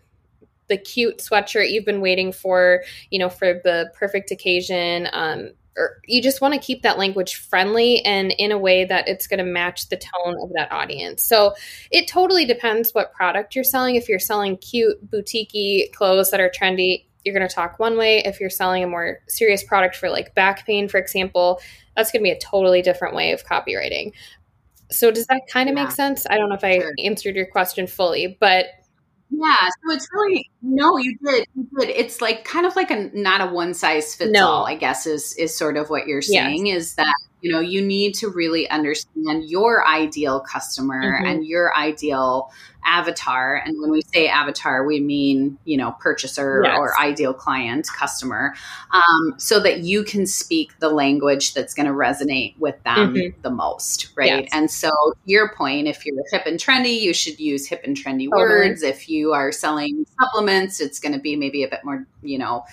the 0.68 0.78
cute 0.78 1.20
sweatshirt 1.20 1.70
you've 1.70 1.86
been 1.86 2.02
waiting 2.02 2.32
for, 2.32 2.84
you 3.12 3.20
know, 3.20 3.30
for 3.30 3.60
the 3.64 3.92
perfect 3.96 4.32
occasion." 4.32 5.08
Um, 5.14 5.52
or 5.78 5.98
you 6.06 6.22
just 6.22 6.42
want 6.42 6.54
to 6.54 6.60
keep 6.60 6.82
that 6.84 6.98
language 6.98 7.36
friendly 7.36 8.04
and 8.06 8.32
in 8.38 8.52
a 8.52 8.58
way 8.58 8.86
that 8.86 9.08
it's 9.08 9.28
going 9.28 9.40
to 9.40 9.44
match 9.44 9.90
the 9.90 9.98
tone 9.98 10.38
of 10.42 10.50
that 10.54 10.72
audience. 10.72 11.24
So 11.24 11.54
it 11.92 12.08
totally 12.08 12.46
depends 12.46 12.94
what 12.94 13.14
product 13.14 13.56
you're 13.56 13.64
selling. 13.64 13.96
If 13.96 14.08
you're 14.08 14.20
selling 14.20 14.58
cute 14.58 15.10
boutique 15.10 15.94
clothes 15.94 16.32
that 16.32 16.40
are 16.40 16.50
trendy, 16.50 17.06
you're 17.24 17.36
going 17.36 17.48
to 17.48 17.54
talk 17.54 17.80
one 17.80 17.98
way. 17.98 18.20
If 18.20 18.40
you're 18.40 18.50
selling 18.50 18.84
a 18.84 18.88
more 18.88 19.20
serious 19.28 19.64
product 19.64 19.96
for 19.96 20.10
like 20.10 20.34
back 20.36 20.66
pain, 20.66 20.88
for 20.88 20.98
example, 21.00 21.60
that's 21.96 22.12
going 22.12 22.22
to 22.22 22.24
be 22.24 22.32
a 22.32 22.40
totally 22.40 22.82
different 22.82 23.16
way 23.16 23.32
of 23.32 23.46
copywriting. 23.46 24.12
So 24.92 25.12
does 25.12 25.26
that 25.28 25.42
kind 25.50 25.68
of 25.68 25.76
yeah. 25.76 25.84
make 25.84 25.92
sense? 25.92 26.28
I 26.30 26.38
don't 26.38 26.50
know 26.50 26.56
if 26.56 26.64
I 26.64 26.80
sure. 26.80 26.94
answered 27.04 27.36
your 27.36 27.48
question 27.48 27.88
fully, 27.88 28.38
but 28.40 28.68
yeah, 29.38 29.68
so 29.68 29.96
it's 29.96 30.08
really 30.14 30.50
no, 30.62 30.98
you 30.98 31.18
did, 31.24 31.48
you 31.56 31.68
did. 31.78 31.90
It's 31.90 32.22
like 32.22 32.46
kind 32.46 32.66
of 32.66 32.76
like 32.76 32.92
a 32.92 33.10
not 33.14 33.42
a 33.42 33.52
one 33.52 33.74
size 33.74 34.16
fits 34.16 34.32
no. 34.32 34.48
all. 34.48 34.66
I 34.66 34.76
guess 34.76 35.06
is 35.06 35.36
is 35.36 35.56
sort 35.56 35.78
of 35.78 35.90
what 35.90 36.08
you're 36.08 36.22
saying 36.22 36.68
yes. 36.68 36.78
is 36.78 36.96
that 36.96 37.16
you 37.46 37.52
know 37.52 37.60
you 37.60 37.80
need 37.80 38.16
to 38.16 38.28
really 38.28 38.68
understand 38.70 39.48
your 39.48 39.88
ideal 39.88 40.40
customer 40.40 41.00
mm-hmm. 41.00 41.26
and 41.26 41.46
your 41.46 41.76
ideal 41.76 42.52
avatar 42.84 43.62
and 43.64 43.80
when 43.80 43.92
we 43.92 44.02
say 44.02 44.28
avatar 44.28 44.84
we 44.84 45.00
mean 45.00 45.58
you 45.64 45.78
know 45.78 45.92
purchaser 46.00 46.62
yes. 46.64 46.76
or 46.76 47.00
ideal 47.00 47.34
client 47.36 47.88
customer 47.96 48.56
um, 48.92 49.36
so 49.38 49.60
that 49.60 49.82
you 49.82 50.04
can 50.04 50.26
speak 50.26 50.78
the 50.80 50.90
language 50.90 51.54
that's 51.54 51.76
going 51.76 51.86
to 51.86 51.92
resonate 51.92 52.58
with 52.58 52.82
them 52.84 53.14
mm-hmm. 53.14 53.42
the 53.44 53.50
most 53.50 54.10
right 54.16 54.44
yes. 54.44 54.50
and 54.52 54.72
so 54.72 54.90
your 55.26 55.54
point 55.54 55.88
if 55.88 56.04
you're 56.04 56.16
hip 56.32 56.48
and 56.48 56.60
trendy 56.60 57.00
you 57.00 57.14
should 57.14 57.40
use 57.40 57.68
hip 57.68 57.82
and 57.84 57.96
trendy 57.96 58.28
totally. 58.28 58.42
words 58.42 58.82
if 58.82 59.08
you 59.08 59.34
are 59.34 59.52
selling 59.52 60.04
supplements 60.20 60.80
it's 60.80 61.00
going 61.00 61.14
to 61.14 61.20
be 61.20 61.36
maybe 61.36 61.64
a 61.64 61.68
bit 61.68 61.84
more 61.84 62.08
you 62.24 62.40
know 62.40 62.66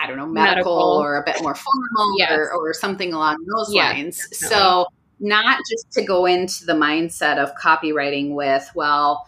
I 0.00 0.06
don't 0.06 0.16
know, 0.16 0.26
medical, 0.26 0.76
medical. 0.76 1.02
or 1.02 1.16
a 1.16 1.24
bit 1.24 1.42
more 1.42 1.54
formal 1.54 2.14
yes. 2.18 2.32
or, 2.32 2.52
or, 2.52 2.74
something 2.74 3.12
along 3.12 3.36
those 3.54 3.72
yes, 3.72 3.94
lines. 3.94 4.16
Definitely. 4.16 4.48
So, 4.48 4.86
not 5.18 5.58
just 5.70 5.92
to 5.92 6.04
go 6.04 6.26
into 6.26 6.66
the 6.66 6.74
mindset 6.74 7.38
of 7.38 7.54
copywriting 7.56 8.34
with, 8.34 8.70
well, 8.74 9.26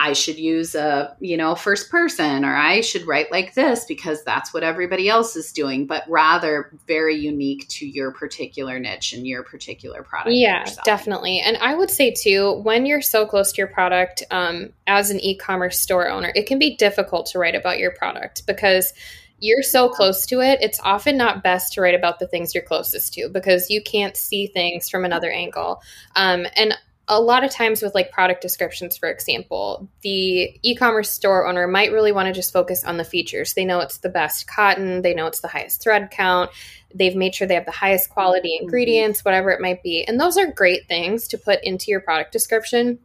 I 0.00 0.14
should 0.14 0.38
use 0.38 0.74
a, 0.74 1.14
you 1.20 1.36
know, 1.36 1.54
first 1.54 1.90
person 1.90 2.42
or 2.42 2.56
I 2.56 2.80
should 2.80 3.06
write 3.06 3.30
like 3.30 3.52
this 3.52 3.84
because 3.84 4.24
that's 4.24 4.54
what 4.54 4.62
everybody 4.62 5.10
else 5.10 5.36
is 5.36 5.52
doing, 5.52 5.86
but 5.86 6.04
rather 6.08 6.70
very 6.86 7.16
unique 7.16 7.68
to 7.68 7.86
your 7.86 8.10
particular 8.10 8.78
niche 8.78 9.12
and 9.12 9.26
your 9.26 9.42
particular 9.42 10.02
product. 10.02 10.36
Yeah, 10.36 10.64
definitely. 10.86 11.40
And 11.40 11.58
I 11.58 11.74
would 11.74 11.90
say 11.90 12.14
too, 12.14 12.60
when 12.62 12.86
you're 12.86 13.02
so 13.02 13.26
close 13.26 13.52
to 13.52 13.58
your 13.58 13.66
product 13.66 14.22
um, 14.30 14.72
as 14.86 15.10
an 15.10 15.20
e 15.20 15.36
commerce 15.36 15.78
store 15.78 16.08
owner, 16.08 16.32
it 16.34 16.46
can 16.46 16.58
be 16.58 16.76
difficult 16.76 17.26
to 17.26 17.38
write 17.38 17.54
about 17.54 17.78
your 17.78 17.90
product 17.90 18.46
because 18.46 18.94
you're 19.40 19.62
so 19.62 19.88
close 19.88 20.26
to 20.26 20.40
it, 20.40 20.60
it's 20.62 20.80
often 20.80 21.16
not 21.16 21.42
best 21.42 21.72
to 21.74 21.80
write 21.80 21.94
about 21.94 22.18
the 22.18 22.28
things 22.28 22.54
you're 22.54 22.62
closest 22.62 23.14
to 23.14 23.28
because 23.28 23.70
you 23.70 23.82
can't 23.82 24.16
see 24.16 24.46
things 24.46 24.88
from 24.88 25.04
another 25.04 25.30
angle. 25.30 25.82
Um, 26.14 26.46
and 26.56 26.74
a 27.08 27.20
lot 27.20 27.42
of 27.42 27.50
times 27.50 27.82
with 27.82 27.92
like 27.92 28.12
product 28.12 28.40
descriptions, 28.40 28.96
for 28.96 29.10
example, 29.10 29.88
the 30.02 30.56
e 30.62 30.76
commerce 30.76 31.10
store 31.10 31.46
owner 31.48 31.66
might 31.66 31.90
really 31.90 32.12
want 32.12 32.28
to 32.28 32.32
just 32.32 32.52
focus 32.52 32.84
on 32.84 32.98
the 32.98 33.04
features. 33.04 33.52
They 33.52 33.64
know 33.64 33.80
it's 33.80 33.98
the 33.98 34.08
best 34.08 34.46
cotton, 34.46 35.02
they 35.02 35.12
know 35.12 35.26
it's 35.26 35.40
the 35.40 35.48
highest 35.48 35.82
thread 35.82 36.10
count, 36.12 36.50
they've 36.94 37.16
made 37.16 37.34
sure 37.34 37.48
they 37.48 37.54
have 37.54 37.66
the 37.66 37.72
highest 37.72 38.10
quality 38.10 38.50
mm-hmm. 38.50 38.64
ingredients, 38.64 39.24
whatever 39.24 39.50
it 39.50 39.60
might 39.60 39.82
be. 39.82 40.04
And 40.04 40.20
those 40.20 40.36
are 40.36 40.52
great 40.52 40.86
things 40.86 41.26
to 41.28 41.38
put 41.38 41.64
into 41.64 41.90
your 41.90 42.00
product 42.00 42.30
description. 42.30 43.00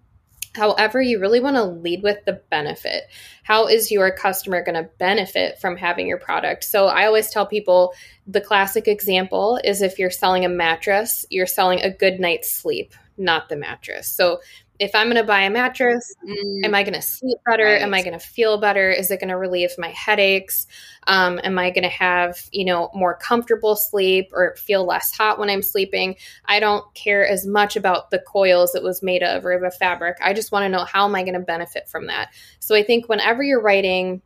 However, 0.55 1.01
you 1.01 1.19
really 1.19 1.39
want 1.39 1.57
to 1.57 1.63
lead 1.63 2.01
with 2.01 2.23
the 2.25 2.41
benefit. 2.49 3.03
How 3.43 3.67
is 3.67 3.91
your 3.91 4.11
customer 4.11 4.63
going 4.63 4.81
to 4.81 4.89
benefit 4.97 5.59
from 5.59 5.77
having 5.77 6.07
your 6.07 6.17
product? 6.17 6.63
So, 6.63 6.87
I 6.87 7.05
always 7.05 7.29
tell 7.29 7.45
people 7.45 7.93
the 8.25 8.41
classic 8.41 8.87
example 8.87 9.59
is 9.63 9.81
if 9.81 9.99
you're 9.99 10.09
selling 10.09 10.45
a 10.45 10.49
mattress, 10.49 11.25
you're 11.29 11.45
selling 11.45 11.81
a 11.81 11.91
good 11.91 12.19
night's 12.19 12.51
sleep, 12.51 12.93
not 13.17 13.49
the 13.49 13.55
mattress. 13.55 14.07
So, 14.07 14.39
if 14.79 14.93
I'm 14.93 15.07
going 15.07 15.15
to 15.15 15.23
buy 15.23 15.41
a 15.41 15.49
mattress, 15.49 16.13
mm. 16.23 16.63
am 16.63 16.75
I 16.75 16.83
going 16.83 16.93
to 16.93 17.01
sleep 17.01 17.37
better? 17.45 17.63
Right. 17.63 17.81
Am 17.81 17.93
I 17.93 18.01
going 18.01 18.17
to 18.17 18.25
feel 18.25 18.57
better? 18.59 18.89
Is 18.89 19.09
it 19.09 19.19
going 19.19 19.29
to 19.29 19.37
relieve 19.37 19.71
my 19.77 19.89
headaches? 19.89 20.67
Um, 21.07 21.39
am 21.43 21.57
I 21.57 21.69
going 21.69 21.83
to 21.83 21.89
have, 21.89 22.41
you 22.51 22.65
know, 22.65 22.89
more 22.93 23.15
comfortable 23.15 23.75
sleep 23.75 24.29
or 24.33 24.55
feel 24.57 24.85
less 24.85 25.15
hot 25.15 25.39
when 25.39 25.49
I'm 25.49 25.61
sleeping? 25.61 26.15
I 26.45 26.59
don't 26.59 26.85
care 26.93 27.25
as 27.27 27.45
much 27.45 27.75
about 27.75 28.11
the 28.11 28.19
coils 28.19 28.75
it 28.75 28.83
was 28.83 29.01
made 29.01 29.23
of 29.23 29.45
or 29.45 29.59
the 29.59 29.71
fabric. 29.71 30.17
I 30.21 30.33
just 30.33 30.51
want 30.51 30.63
to 30.63 30.69
know 30.69 30.83
how 30.83 31.05
am 31.05 31.15
I 31.15 31.23
going 31.23 31.35
to 31.35 31.39
benefit 31.39 31.87
from 31.87 32.07
that? 32.07 32.29
So 32.59 32.75
I 32.75 32.83
think 32.83 33.07
whenever 33.07 33.43
you're 33.43 33.61
writing 33.61 34.21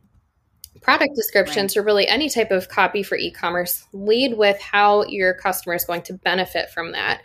product 0.82 1.14
descriptions 1.14 1.76
right. 1.76 1.82
or 1.82 1.84
really 1.84 2.08
any 2.08 2.28
type 2.28 2.50
of 2.50 2.68
copy 2.68 3.02
for 3.02 3.16
e-commerce, 3.16 3.86
lead 3.92 4.36
with 4.36 4.60
how 4.60 5.04
your 5.04 5.34
customer 5.34 5.74
is 5.74 5.84
going 5.84 6.02
to 6.02 6.14
benefit 6.14 6.70
from 6.70 6.92
that. 6.92 7.20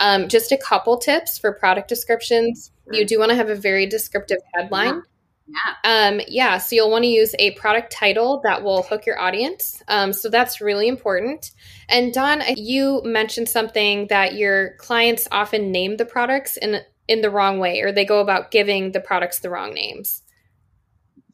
Um, 0.00 0.28
just 0.28 0.50
a 0.50 0.56
couple 0.56 0.98
tips 0.98 1.38
for 1.38 1.52
product 1.52 1.88
descriptions. 1.88 2.72
You 2.90 3.06
do 3.06 3.18
want 3.18 3.30
to 3.30 3.36
have 3.36 3.50
a 3.50 3.54
very 3.54 3.86
descriptive 3.86 4.38
headline. 4.52 5.02
Yeah. 5.46 6.08
Um, 6.08 6.20
yeah, 6.28 6.58
so 6.58 6.76
you'll 6.76 6.90
want 6.90 7.04
to 7.04 7.08
use 7.08 7.34
a 7.38 7.52
product 7.52 7.92
title 7.92 8.40
that 8.44 8.62
will 8.62 8.82
hook 8.82 9.06
your 9.06 9.18
audience. 9.18 9.82
Um, 9.88 10.12
so 10.12 10.28
that's 10.28 10.60
really 10.60 10.88
important. 10.88 11.50
And 11.88 12.12
Dawn, 12.12 12.42
you 12.56 13.02
mentioned 13.04 13.48
something 13.48 14.06
that 14.08 14.34
your 14.34 14.76
clients 14.76 15.26
often 15.32 15.72
name 15.72 15.96
the 15.96 16.04
products 16.04 16.56
in 16.56 16.80
in 17.08 17.22
the 17.22 17.30
wrong 17.30 17.58
way, 17.58 17.80
or 17.80 17.90
they 17.90 18.04
go 18.04 18.20
about 18.20 18.52
giving 18.52 18.92
the 18.92 19.00
products 19.00 19.40
the 19.40 19.50
wrong 19.50 19.74
names. 19.74 20.22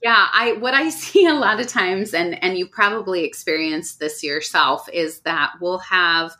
Yeah, 0.03 0.27
I 0.33 0.53
what 0.53 0.73
I 0.73 0.89
see 0.91 1.27
a 1.27 1.35
lot 1.35 1.61
of 1.61 1.67
times, 1.67 2.15
and 2.15 2.43
and 2.43 2.57
you 2.57 2.67
probably 2.67 3.25
experienced 3.25 3.99
this 3.99 4.23
yourself, 4.23 4.89
is 4.91 5.21
that 5.21 5.53
we'll 5.61 5.79
have 5.79 6.33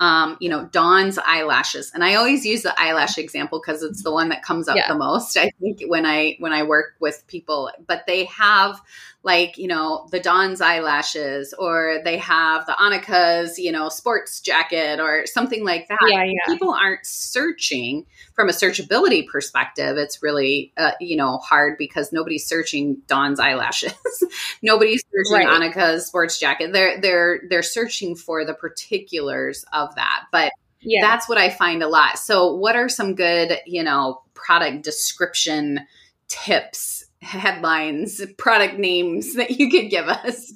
um, 0.00 0.36
you 0.40 0.48
know, 0.48 0.66
Dawn's 0.66 1.18
eyelashes. 1.18 1.92
And 1.94 2.04
I 2.04 2.14
always 2.14 2.44
use 2.44 2.62
the 2.62 2.78
eyelash 2.78 3.16
example 3.16 3.60
because 3.64 3.82
it's 3.82 4.02
the 4.02 4.12
one 4.12 4.28
that 4.30 4.42
comes 4.42 4.68
up 4.68 4.76
yeah. 4.76 4.88
the 4.88 4.96
most, 4.96 5.36
I 5.36 5.50
think, 5.60 5.82
when 5.86 6.04
I 6.04 6.36
when 6.40 6.52
I 6.52 6.64
work 6.64 6.94
with 7.00 7.24
people. 7.26 7.70
But 7.86 8.04
they 8.06 8.24
have 8.26 8.80
like, 9.24 9.56
you 9.56 9.66
know, 9.66 10.06
the 10.10 10.20
Dawn's 10.20 10.60
eyelashes 10.60 11.54
or 11.58 12.00
they 12.04 12.18
have 12.18 12.66
the 12.66 12.72
Anika's, 12.72 13.58
you 13.58 13.72
know, 13.72 13.88
sports 13.88 14.40
jacket 14.40 15.00
or 15.00 15.24
something 15.24 15.64
like 15.64 15.88
that. 15.88 15.98
Yeah, 16.06 16.24
yeah. 16.24 16.32
People 16.46 16.74
aren't 16.74 17.06
searching 17.06 18.04
from 18.34 18.50
a 18.50 18.52
searchability 18.52 19.26
perspective. 19.26 19.96
It's 19.96 20.22
really, 20.22 20.74
uh, 20.76 20.92
you 21.00 21.16
know, 21.16 21.38
hard 21.38 21.78
because 21.78 22.12
nobody's 22.12 22.46
searching 22.46 22.98
Dawn's 23.06 23.40
eyelashes. 23.40 23.94
nobody's 24.62 25.02
searching 25.10 25.48
right. 25.48 25.72
Anika's 25.72 26.06
sports 26.06 26.38
jacket. 26.38 26.74
They're, 26.74 27.00
they're, 27.00 27.40
they're 27.48 27.62
searching 27.62 28.16
for 28.16 28.44
the 28.44 28.54
particulars 28.54 29.64
of 29.72 29.94
that. 29.94 30.24
But 30.32 30.52
yeah. 30.82 31.00
that's 31.00 31.30
what 31.30 31.38
I 31.38 31.48
find 31.48 31.82
a 31.82 31.88
lot. 31.88 32.18
So 32.18 32.54
what 32.54 32.76
are 32.76 32.90
some 32.90 33.14
good, 33.14 33.58
you 33.64 33.82
know, 33.82 34.20
product 34.34 34.84
description 34.84 35.80
tips 36.28 37.03
headlines, 37.24 38.22
product 38.38 38.78
names 38.78 39.34
that 39.34 39.52
you 39.52 39.70
could 39.70 39.90
give 39.90 40.08
us? 40.08 40.52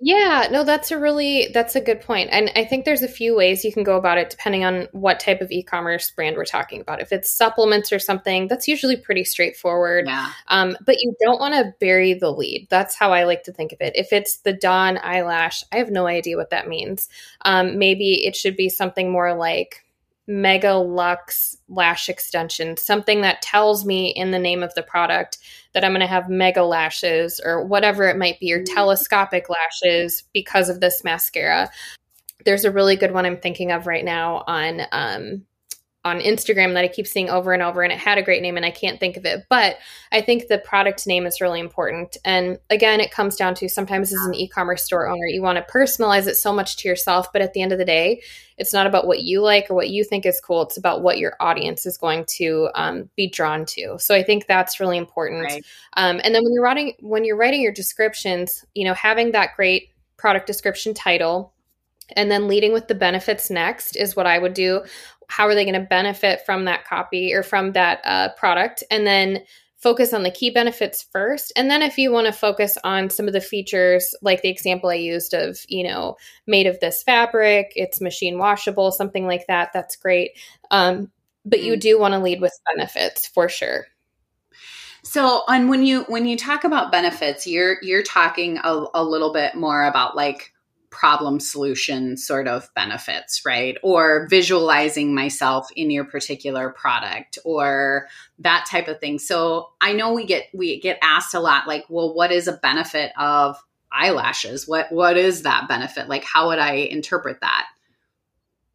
Yeah, 0.00 0.48
no, 0.50 0.64
that's 0.64 0.90
a 0.90 0.98
really 0.98 1.48
that's 1.54 1.76
a 1.76 1.80
good 1.80 2.02
point. 2.02 2.28
And 2.30 2.50
I 2.56 2.66
think 2.66 2.84
there's 2.84 3.00
a 3.00 3.08
few 3.08 3.34
ways 3.34 3.64
you 3.64 3.72
can 3.72 3.84
go 3.84 3.96
about 3.96 4.18
it 4.18 4.28
depending 4.28 4.62
on 4.62 4.86
what 4.92 5.18
type 5.18 5.40
of 5.40 5.50
e-commerce 5.50 6.10
brand 6.10 6.36
we're 6.36 6.44
talking 6.44 6.82
about. 6.82 7.00
If 7.00 7.10
it's 7.10 7.32
supplements 7.32 7.90
or 7.90 7.98
something, 7.98 8.46
that's 8.46 8.68
usually 8.68 8.96
pretty 8.96 9.24
straightforward. 9.24 10.04
Yeah. 10.06 10.30
Um, 10.48 10.76
but 10.84 10.96
you 11.00 11.14
don't 11.22 11.40
want 11.40 11.54
to 11.54 11.72
bury 11.80 12.12
the 12.12 12.30
lead. 12.30 12.66
That's 12.68 12.94
how 12.94 13.14
I 13.14 13.24
like 13.24 13.44
to 13.44 13.52
think 13.52 13.72
of 13.72 13.80
it. 13.80 13.94
If 13.96 14.12
it's 14.12 14.38
the 14.38 14.52
Dawn 14.52 14.98
eyelash, 14.98 15.64
I 15.72 15.76
have 15.76 15.90
no 15.90 16.06
idea 16.06 16.36
what 16.36 16.50
that 16.50 16.68
means. 16.68 17.08
Um, 17.46 17.78
maybe 17.78 18.26
it 18.26 18.36
should 18.36 18.56
be 18.56 18.68
something 18.68 19.10
more 19.10 19.32
like 19.32 19.86
Mega 20.26 20.74
Lux 20.74 21.56
lash 21.68 22.10
extension, 22.10 22.76
something 22.76 23.22
that 23.22 23.42
tells 23.42 23.84
me 23.84 24.08
in 24.08 24.32
the 24.32 24.38
name 24.38 24.62
of 24.62 24.74
the 24.74 24.82
product 24.82 25.38
that 25.74 25.84
I'm 25.84 25.90
going 25.90 26.00
to 26.00 26.06
have 26.06 26.28
mega 26.28 26.62
lashes 26.62 27.40
or 27.44 27.64
whatever 27.64 28.08
it 28.08 28.16
might 28.16 28.40
be, 28.40 28.52
or 28.52 28.60
mm-hmm. 28.60 28.74
telescopic 28.74 29.48
lashes 29.50 30.22
because 30.32 30.68
of 30.68 30.80
this 30.80 31.04
mascara. 31.04 31.70
There's 32.44 32.64
a 32.64 32.70
really 32.70 32.96
good 32.96 33.12
one 33.12 33.26
I'm 33.26 33.38
thinking 33.38 33.72
of 33.72 33.86
right 33.86 34.04
now 34.04 34.44
on 34.46 34.82
um, 34.92 35.44
on 36.04 36.20
Instagram 36.20 36.74
that 36.74 36.84
I 36.84 36.88
keep 36.88 37.06
seeing 37.06 37.30
over 37.30 37.52
and 37.52 37.62
over, 37.62 37.82
and 37.82 37.92
it 37.92 37.98
had 37.98 38.18
a 38.18 38.22
great 38.22 38.42
name, 38.42 38.56
and 38.56 38.66
I 38.66 38.70
can't 38.70 39.00
think 39.00 39.16
of 39.16 39.24
it. 39.24 39.46
But 39.48 39.78
I 40.12 40.20
think 40.20 40.48
the 40.48 40.58
product 40.58 41.06
name 41.06 41.24
is 41.26 41.40
really 41.40 41.60
important. 41.60 42.18
And 42.24 42.58
again, 42.68 43.00
it 43.00 43.10
comes 43.10 43.36
down 43.36 43.54
to 43.56 43.68
sometimes 43.68 44.12
as 44.12 44.20
an 44.26 44.34
e 44.34 44.46
commerce 44.46 44.84
store 44.84 45.08
owner, 45.08 45.26
you 45.26 45.42
want 45.42 45.56
to 45.56 45.72
personalize 45.72 46.26
it 46.26 46.36
so 46.36 46.52
much 46.52 46.76
to 46.78 46.88
yourself. 46.88 47.32
But 47.32 47.42
at 47.42 47.54
the 47.54 47.62
end 47.62 47.72
of 47.72 47.78
the 47.78 47.84
day, 47.84 48.22
it's 48.56 48.72
not 48.72 48.86
about 48.86 49.06
what 49.06 49.22
you 49.22 49.42
like 49.42 49.70
or 49.70 49.74
what 49.74 49.90
you 49.90 50.04
think 50.04 50.24
is 50.24 50.40
cool. 50.40 50.62
It's 50.62 50.76
about 50.76 51.02
what 51.02 51.18
your 51.18 51.36
audience 51.40 51.86
is 51.86 51.98
going 51.98 52.24
to 52.36 52.68
um, 52.74 53.10
be 53.16 53.28
drawn 53.28 53.66
to. 53.66 53.96
So 53.98 54.14
I 54.14 54.22
think 54.22 54.46
that's 54.46 54.78
really 54.78 54.96
important. 54.96 55.44
Right. 55.44 55.64
Um, 55.96 56.20
and 56.22 56.34
then 56.34 56.44
when 56.44 56.52
you're 56.52 56.62
writing 56.62 56.94
when 57.00 57.24
you're 57.24 57.36
writing 57.36 57.62
your 57.62 57.72
descriptions, 57.72 58.64
you 58.74 58.84
know, 58.84 58.94
having 58.94 59.32
that 59.32 59.56
great 59.56 59.90
product 60.16 60.46
description 60.46 60.94
title 60.94 61.52
and 62.16 62.30
then 62.30 62.48
leading 62.48 62.72
with 62.72 62.88
the 62.88 62.94
benefits 62.94 63.50
next 63.50 63.96
is 63.96 64.14
what 64.14 64.26
I 64.26 64.38
would 64.38 64.54
do. 64.54 64.82
How 65.28 65.46
are 65.46 65.54
they 65.54 65.64
going 65.64 65.80
to 65.80 65.88
benefit 65.88 66.42
from 66.44 66.66
that 66.66 66.86
copy 66.86 67.32
or 67.32 67.42
from 67.42 67.72
that 67.72 68.00
uh, 68.04 68.28
product? 68.34 68.84
And 68.90 69.06
then 69.06 69.42
focus 69.84 70.14
on 70.14 70.22
the 70.22 70.30
key 70.30 70.48
benefits 70.48 71.02
first. 71.12 71.52
And 71.56 71.70
then 71.70 71.82
if 71.82 71.98
you 71.98 72.10
want 72.10 72.26
to 72.26 72.32
focus 72.32 72.78
on 72.84 73.10
some 73.10 73.26
of 73.26 73.34
the 73.34 73.40
features, 73.42 74.14
like 74.22 74.40
the 74.40 74.48
example 74.48 74.88
I 74.88 74.94
used 74.94 75.34
of, 75.34 75.60
you 75.68 75.86
know, 75.86 76.16
made 76.46 76.66
of 76.66 76.80
this 76.80 77.02
fabric, 77.02 77.74
it's 77.76 78.00
machine 78.00 78.38
washable, 78.38 78.92
something 78.92 79.26
like 79.26 79.46
that, 79.46 79.74
that's 79.74 79.96
great. 79.96 80.38
Um, 80.70 81.12
but 81.44 81.62
you 81.62 81.74
mm. 81.74 81.80
do 81.80 82.00
want 82.00 82.14
to 82.14 82.18
lead 82.18 82.40
with 82.40 82.58
benefits 82.74 83.26
for 83.26 83.50
sure. 83.50 83.86
So, 85.02 85.42
and 85.48 85.68
when 85.68 85.84
you 85.84 86.04
when 86.04 86.24
you 86.24 86.38
talk 86.38 86.64
about 86.64 86.90
benefits, 86.90 87.46
you're 87.46 87.76
you're 87.82 88.02
talking 88.02 88.56
a, 88.64 88.86
a 88.94 89.04
little 89.04 89.34
bit 89.34 89.54
more 89.54 89.84
about 89.84 90.16
like 90.16 90.53
problem 90.94 91.40
solution 91.40 92.16
sort 92.16 92.46
of 92.46 92.70
benefits, 92.74 93.42
right? 93.44 93.76
Or 93.82 94.28
visualizing 94.30 95.14
myself 95.14 95.68
in 95.74 95.90
your 95.90 96.04
particular 96.04 96.70
product 96.70 97.38
or 97.44 98.06
that 98.38 98.66
type 98.70 98.86
of 98.86 99.00
thing. 99.00 99.18
So 99.18 99.70
I 99.80 99.92
know 99.92 100.12
we 100.12 100.24
get 100.24 100.46
we 100.54 100.80
get 100.80 100.98
asked 101.02 101.34
a 101.34 101.40
lot 101.40 101.66
like, 101.66 101.84
well, 101.88 102.14
what 102.14 102.30
is 102.30 102.46
a 102.46 102.52
benefit 102.52 103.12
of 103.18 103.56
eyelashes? 103.92 104.68
What 104.68 104.90
what 104.92 105.16
is 105.16 105.42
that 105.42 105.68
benefit? 105.68 106.08
Like 106.08 106.24
how 106.24 106.48
would 106.48 106.60
I 106.60 106.74
interpret 106.74 107.40
that? 107.40 107.66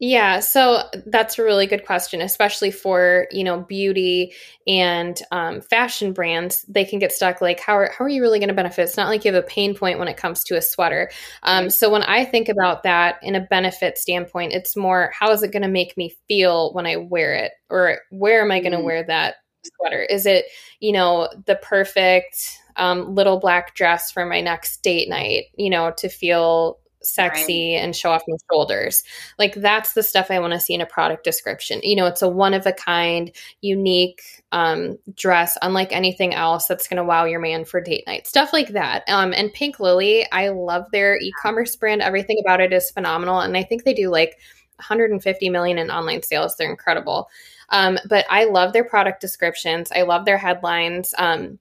Yeah, 0.02 0.40
so 0.40 0.84
that's 1.04 1.38
a 1.38 1.42
really 1.44 1.66
good 1.66 1.84
question, 1.84 2.22
especially 2.22 2.70
for 2.70 3.26
you 3.30 3.44
know 3.44 3.60
beauty 3.60 4.32
and 4.66 5.20
um, 5.30 5.60
fashion 5.60 6.14
brands. 6.14 6.62
They 6.68 6.86
can 6.86 6.98
get 6.98 7.12
stuck 7.12 7.42
like 7.42 7.60
how 7.60 7.74
are 7.76 7.92
how 7.96 8.06
are 8.06 8.08
you 8.08 8.22
really 8.22 8.38
going 8.38 8.48
to 8.48 8.54
benefit? 8.54 8.82
It's 8.84 8.96
not 8.96 9.08
like 9.08 9.26
you 9.26 9.32
have 9.32 9.44
a 9.44 9.46
pain 9.46 9.74
point 9.74 9.98
when 9.98 10.08
it 10.08 10.16
comes 10.16 10.42
to 10.44 10.56
a 10.56 10.62
sweater. 10.62 11.10
Um, 11.42 11.68
so 11.68 11.90
when 11.90 12.02
I 12.02 12.24
think 12.24 12.48
about 12.48 12.82
that 12.84 13.16
in 13.22 13.34
a 13.34 13.42
benefit 13.42 13.98
standpoint, 13.98 14.54
it's 14.54 14.74
more 14.74 15.12
how 15.18 15.32
is 15.32 15.42
it 15.42 15.52
going 15.52 15.62
to 15.64 15.68
make 15.68 15.94
me 15.98 16.16
feel 16.28 16.72
when 16.72 16.86
I 16.86 16.96
wear 16.96 17.34
it, 17.34 17.52
or 17.68 17.98
where 18.10 18.40
am 18.40 18.50
I 18.52 18.60
going 18.60 18.72
to 18.72 18.78
mm. 18.78 18.84
wear 18.84 19.04
that 19.04 19.34
sweater? 19.64 20.00
Is 20.02 20.24
it 20.24 20.46
you 20.80 20.92
know 20.92 21.28
the 21.44 21.56
perfect 21.56 22.58
um, 22.76 23.14
little 23.14 23.38
black 23.38 23.74
dress 23.74 24.10
for 24.10 24.24
my 24.24 24.40
next 24.40 24.82
date 24.82 25.10
night? 25.10 25.44
You 25.58 25.68
know 25.68 25.92
to 25.98 26.08
feel 26.08 26.78
sexy 27.02 27.74
right. 27.74 27.82
and 27.82 27.96
show 27.96 28.10
off 28.10 28.22
my 28.28 28.36
shoulders. 28.50 29.02
Like 29.38 29.54
that's 29.54 29.94
the 29.94 30.02
stuff 30.02 30.30
I 30.30 30.38
want 30.38 30.52
to 30.52 30.60
see 30.60 30.74
in 30.74 30.80
a 30.80 30.86
product 30.86 31.24
description. 31.24 31.80
You 31.82 31.96
know, 31.96 32.06
it's 32.06 32.22
a 32.22 32.28
one 32.28 32.54
of 32.54 32.66
a 32.66 32.72
kind, 32.72 33.30
unique 33.60 34.22
um, 34.52 34.98
dress, 35.14 35.56
unlike 35.62 35.92
anything 35.92 36.34
else 36.34 36.66
that's 36.66 36.88
going 36.88 36.98
to 36.98 37.04
wow 37.04 37.24
your 37.24 37.40
man 37.40 37.64
for 37.64 37.80
date 37.80 38.04
night. 38.06 38.26
Stuff 38.26 38.52
like 38.52 38.68
that. 38.68 39.04
Um, 39.08 39.32
and 39.32 39.52
Pink 39.52 39.80
Lily, 39.80 40.26
I 40.32 40.48
love 40.48 40.86
their 40.92 41.16
e-commerce 41.16 41.76
brand. 41.76 42.02
Everything 42.02 42.38
about 42.44 42.60
it 42.60 42.72
is 42.72 42.90
phenomenal, 42.90 43.40
and 43.40 43.56
I 43.56 43.62
think 43.62 43.84
they 43.84 43.94
do 43.94 44.10
like 44.10 44.38
150 44.76 45.48
million 45.50 45.78
in 45.78 45.90
online 45.90 46.22
sales. 46.22 46.56
They're 46.56 46.70
incredible. 46.70 47.28
Um, 47.70 47.98
but 48.08 48.26
I 48.28 48.44
love 48.44 48.72
their 48.72 48.84
product 48.84 49.20
descriptions. 49.20 49.92
I 49.94 50.02
love 50.02 50.24
their 50.24 50.38
headlines. 50.38 51.14
Um, 51.16 51.58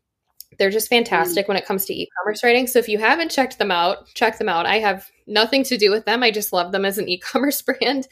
they're 0.59 0.69
just 0.69 0.89
fantastic 0.89 1.45
mm. 1.45 1.47
when 1.47 1.57
it 1.57 1.65
comes 1.65 1.85
to 1.85 1.93
e-commerce 1.93 2.43
writing. 2.43 2.67
So 2.67 2.77
if 2.77 2.89
you 2.89 2.99
haven't 2.99 3.31
checked 3.31 3.57
them 3.57 3.71
out, 3.71 4.05
check 4.13 4.37
them 4.37 4.49
out. 4.49 4.65
I 4.65 4.79
have 4.79 5.09
nothing 5.25 5.63
to 5.63 5.77
do 5.77 5.89
with 5.89 6.05
them. 6.05 6.21
I 6.21 6.31
just 6.31 6.53
love 6.53 6.71
them 6.71 6.85
as 6.85 6.97
an 6.97 7.09
e-commerce 7.09 7.61
brand. 7.61 8.07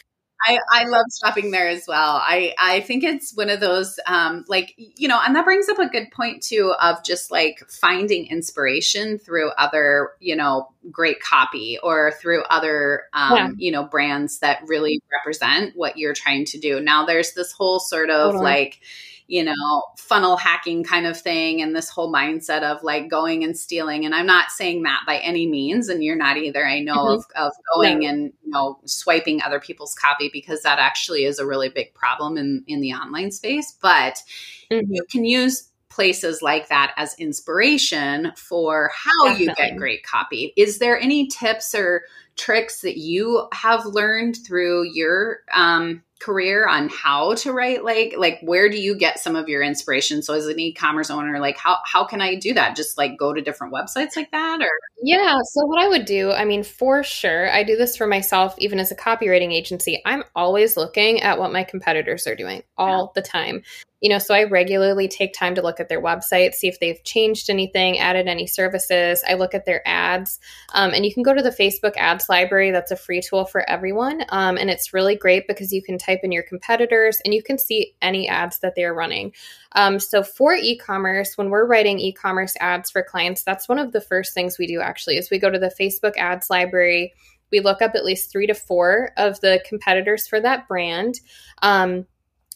I, 0.46 0.60
I 0.72 0.84
love 0.86 1.06
shopping 1.20 1.50
there 1.50 1.68
as 1.68 1.86
well. 1.88 2.22
I, 2.24 2.54
I 2.60 2.82
think 2.82 3.04
it's 3.04 3.36
one 3.36 3.50
of 3.50 3.60
those, 3.60 4.00
um, 4.06 4.46
like, 4.48 4.75
you 4.77 5.08
know, 5.08 5.20
and 5.20 5.36
that 5.36 5.46
brings 5.46 5.68
up 5.68 5.80
a 5.80 5.88
good 5.88 6.12
point 6.12 6.44
too 6.44 6.75
of 6.80 7.04
just 7.04 7.32
like 7.32 7.60
finding 7.70 8.27
inspiration 8.27 9.18
through 9.18 9.50
other, 9.58 10.12
you 10.20 10.36
know, 10.36 10.70
great 10.92 11.20
copy 11.20 11.80
or 11.82 12.13
through 12.22 12.44
other, 12.44 13.06
um, 13.13 13.36
yeah. 13.36 13.50
you 13.58 13.72
know, 13.72 13.84
brands 13.84 14.39
that 14.39 14.62
really 14.68 15.01
represent 15.12 15.75
what 15.75 15.98
you're 15.98 16.13
trying 16.13 16.46
to 16.46 16.60
do. 16.60 16.80
Now 16.80 17.06
there's 17.06 17.34
this 17.34 17.51
whole 17.51 17.80
sort 17.80 18.12
of 18.12 18.36
like, 18.36 18.80
you 19.27 19.43
know, 19.43 19.84
funnel 19.98 20.38
hacking 20.38 20.84
kind 20.84 21.05
of 21.05 21.19
thing 21.19 21.62
and 21.62 21.75
this 21.75 21.89
whole 21.89 22.12
mindset 22.12 22.63
of 22.63 22.81
like 22.81 23.10
going 23.10 23.43
and 23.43 23.57
stealing. 23.57 24.05
And 24.05 24.15
I'm 24.15 24.25
not 24.25 24.51
saying 24.51 24.84
that 24.84 25.01
by 25.05 25.17
any 25.17 25.48
means, 25.48 25.89
and 25.89 26.03
you're 26.03 26.15
not 26.15 26.38
either. 26.38 26.65
I 26.65 26.79
know 26.79 26.96
mm-hmm. 26.96 27.19
of, 27.19 27.25
of 27.36 27.53
going 27.75 28.00
no. 28.00 28.07
and, 28.07 28.34
you 28.43 28.51
know, 28.51 28.79
swiping 28.86 29.41
other 29.41 29.60
people's 29.60 29.93
copy 29.93 30.29
because 30.31 30.63
that 30.63 30.79
actually 30.79 31.25
is 31.25 31.39
a 31.39 31.46
really 31.46 31.69
big 31.69 31.93
problem 31.93 32.38
in, 32.38 32.63
in 32.67 32.79
the 32.79 32.93
online 32.93 33.31
space. 33.31 33.77
But 33.81 34.17
mm-hmm. 34.72 34.91
you 34.93 35.03
can 35.12 35.25
use 35.25 35.69
places 35.89 36.41
like 36.41 36.69
that 36.69 36.93
as 36.96 37.15
inspiration 37.19 38.31
for 38.38 38.91
how 38.93 39.29
Definitely. 39.29 39.46
you 39.46 39.55
get 39.55 39.77
great 39.77 40.03
copy. 40.03 40.53
Is 40.55 40.79
there 40.79 41.00
any 41.00 41.27
tips 41.27 41.74
or 41.74 42.03
tricks 42.36 42.81
that 42.81 42.98
you 42.98 43.48
have 43.51 43.86
learned 43.86 44.38
through 44.46 44.84
your 44.93 45.39
um, 45.53 46.03
career 46.20 46.68
on 46.68 46.90
how 46.90 47.36
to 47.36 47.52
write 47.52 47.84
like 47.84 48.16
like 48.18 48.40
where 48.42 48.70
do 48.70 48.78
you 48.78 48.98
get 48.98 49.20
some 49.20 49.36
of 49.36 49.50
your 49.50 49.62
inspiration? 49.62 50.22
So 50.22 50.34
as 50.34 50.48
an 50.48 50.60
e-commerce 50.60 51.10
owner 51.10 51.40
like 51.40 51.58
how 51.58 51.78
how 51.86 52.06
can 52.06 52.22
i 52.22 52.36
do 52.36 52.54
that? 52.54 52.76
Just 52.76 52.98
like 52.98 53.18
go 53.18 53.34
to 53.34 53.42
different 53.42 53.74
websites 53.74 54.16
like 54.16 54.32
that 54.32 54.62
or? 54.62 54.70
Yeah 55.04 55.38
so 55.44 55.66
what 55.66 55.82
i 55.84 55.88
would 55.88 56.06
do 56.06 56.32
i 56.32 56.46
mean 56.46 56.64
for 56.64 57.04
sure 57.04 57.50
i 57.52 57.64
do 57.64 57.76
this 57.76 57.96
for 57.96 58.08
myself 58.08 58.56
even 58.58 58.80
as 58.80 58.92
a 58.92 58.96
copywriting 58.96 59.54
agency 59.54 60.02
i'm 60.06 60.24
always 60.36 60.76
looking 60.78 61.22
at 61.22 61.40
what 61.40 61.52
my 61.52 61.64
competitors 61.64 62.28
are 62.28 62.36
doing 62.36 62.64
all 62.78 63.14
yeah. 63.16 63.22
the 63.22 63.28
time 63.28 63.64
you 64.00 64.10
know, 64.10 64.20
so 64.20 64.36
I 64.36 64.44
regularly 64.44 65.08
take 65.08 65.34
time 65.34 65.56
to 65.56 65.62
look 65.62 65.80
at 65.80 65.89
their 65.89 66.01
website, 66.01 66.54
see 66.54 66.68
if 66.68 66.80
they've 66.80 67.04
changed 67.04 67.50
anything, 67.50 67.98
added 67.98 68.27
any 68.27 68.46
services. 68.46 69.24
I 69.27 69.34
look 69.34 69.56
at 69.56 69.66
their 69.66 69.82
ads. 69.88 70.39
Um, 70.74 70.92
and 70.94 71.04
you 71.04 71.12
can 71.12 71.24
go 71.24 71.34
to 71.34 71.42
the 71.42 71.50
Facebook 71.50 71.98
ads 71.98 72.30
library. 72.30 72.70
That's 72.70 72.92
a 72.92 72.96
free 72.96 73.22
tool 73.22 73.46
for 73.46 73.68
everyone. 73.68 74.24
Um, 74.30 74.58
and 74.58 74.70
it's 74.70 74.94
really 74.94 75.16
great 75.16 75.48
because 75.48 75.74
you 75.74 75.82
can 75.82 75.98
type 75.98 76.20
in 76.22 76.32
your 76.32 76.44
competitors 76.44 77.20
and 77.25 77.34
you 77.34 77.42
can 77.42 77.58
see 77.58 77.96
any 78.01 78.27
ads 78.30 78.60
that 78.60 78.75
they're 78.75 78.94
running. 78.94 79.34
Um, 79.72 80.00
so 80.00 80.22
for 80.22 80.54
e-commerce, 80.54 81.36
when 81.36 81.50
we're 81.50 81.66
writing 81.66 82.00
e-commerce 82.00 82.56
ads 82.60 82.92
for 82.92 83.01
clients, 83.01 83.44
that's 83.44 83.68
one 83.68 83.80
of 83.80 83.94
the 83.94 84.01
first 84.01 84.36
things 84.36 84.60
we 84.60 84.68
do 84.68 84.80
actually 84.80 85.18
is 85.18 85.32
we 85.32 85.39
go 85.39 85.50
to 85.50 85.60
the 85.60 85.74
Facebook 85.80 86.18
ads 86.18 86.51
library. 86.51 87.13
We 87.51 87.62
look 87.62 87.82
up 87.82 87.96
at 87.96 88.06
least 88.06 88.32
three 88.32 88.46
to 88.46 88.54
four 88.54 89.12
of 89.18 89.39
the 89.42 89.63
competitors 89.68 90.27
for 90.27 90.39
that 90.42 90.68
brand. 90.68 91.16
Um, 91.63 92.06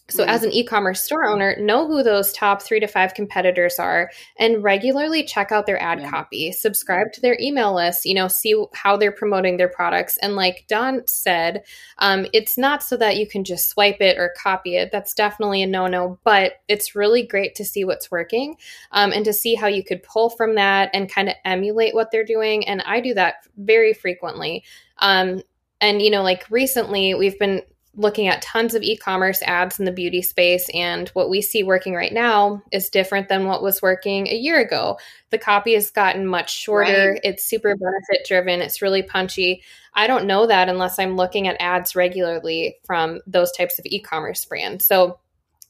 so, 0.08 0.22
mm-hmm. 0.24 0.30
as 0.30 0.42
an 0.42 0.52
e 0.52 0.64
commerce 0.64 1.02
store 1.02 1.24
owner, 1.24 1.56
know 1.60 1.86
who 1.86 2.02
those 2.02 2.32
top 2.32 2.60
three 2.60 2.80
to 2.80 2.88
five 2.88 3.14
competitors 3.14 3.78
are 3.78 4.10
and 4.36 4.62
regularly 4.62 5.24
check 5.24 5.52
out 5.52 5.64
their 5.64 5.80
ad 5.80 6.00
yeah. 6.00 6.10
copy, 6.10 6.50
subscribe 6.50 7.12
to 7.12 7.20
their 7.20 7.38
email 7.40 7.74
list, 7.74 8.04
you 8.04 8.14
know, 8.14 8.26
see 8.26 8.64
how 8.74 8.96
they're 8.96 9.12
promoting 9.12 9.56
their 9.56 9.68
products. 9.68 10.18
And, 10.18 10.34
like 10.34 10.64
Dawn 10.68 11.06
said, 11.06 11.62
um, 11.98 12.26
it's 12.32 12.58
not 12.58 12.82
so 12.82 12.96
that 12.96 13.16
you 13.16 13.28
can 13.28 13.44
just 13.44 13.68
swipe 13.68 14.00
it 14.00 14.18
or 14.18 14.34
copy 14.36 14.76
it. 14.76 14.90
That's 14.90 15.14
definitely 15.14 15.62
a 15.62 15.66
no 15.66 15.86
no, 15.86 16.18
but 16.24 16.54
it's 16.66 16.96
really 16.96 17.22
great 17.22 17.54
to 17.54 17.64
see 17.64 17.84
what's 17.84 18.10
working 18.10 18.56
um, 18.90 19.12
and 19.12 19.24
to 19.24 19.32
see 19.32 19.54
how 19.54 19.68
you 19.68 19.84
could 19.84 20.02
pull 20.02 20.30
from 20.30 20.56
that 20.56 20.90
and 20.92 21.10
kind 21.10 21.28
of 21.28 21.36
emulate 21.44 21.94
what 21.94 22.10
they're 22.10 22.24
doing. 22.24 22.66
And 22.66 22.82
I 22.82 23.00
do 23.00 23.14
that 23.14 23.46
very 23.56 23.94
frequently. 23.94 24.64
Um, 24.98 25.42
and 25.80 26.00
you 26.00 26.10
know 26.10 26.22
like 26.22 26.48
recently 26.48 27.12
we've 27.12 27.38
been 27.38 27.60
looking 27.94 28.26
at 28.28 28.40
tons 28.40 28.74
of 28.74 28.82
e-commerce 28.82 29.42
ads 29.42 29.78
in 29.78 29.84
the 29.84 29.92
beauty 29.92 30.22
space 30.22 30.68
and 30.72 31.08
what 31.10 31.28
we 31.28 31.42
see 31.42 31.62
working 31.62 31.94
right 31.94 32.12
now 32.12 32.62
is 32.72 32.88
different 32.88 33.28
than 33.28 33.46
what 33.46 33.62
was 33.62 33.82
working 33.82 34.26
a 34.28 34.34
year 34.34 34.58
ago 34.58 34.98
the 35.30 35.38
copy 35.38 35.74
has 35.74 35.90
gotten 35.90 36.26
much 36.26 36.54
shorter 36.54 37.12
right. 37.12 37.20
it's 37.22 37.44
super 37.44 37.76
benefit 37.76 38.26
driven 38.26 38.62
it's 38.62 38.80
really 38.80 39.02
punchy 39.02 39.62
i 39.94 40.06
don't 40.06 40.26
know 40.26 40.46
that 40.46 40.70
unless 40.70 40.98
i'm 40.98 41.16
looking 41.16 41.46
at 41.48 41.60
ads 41.60 41.94
regularly 41.94 42.76
from 42.84 43.20
those 43.26 43.52
types 43.52 43.78
of 43.78 43.84
e-commerce 43.86 44.44
brands 44.46 44.86
so 44.86 45.18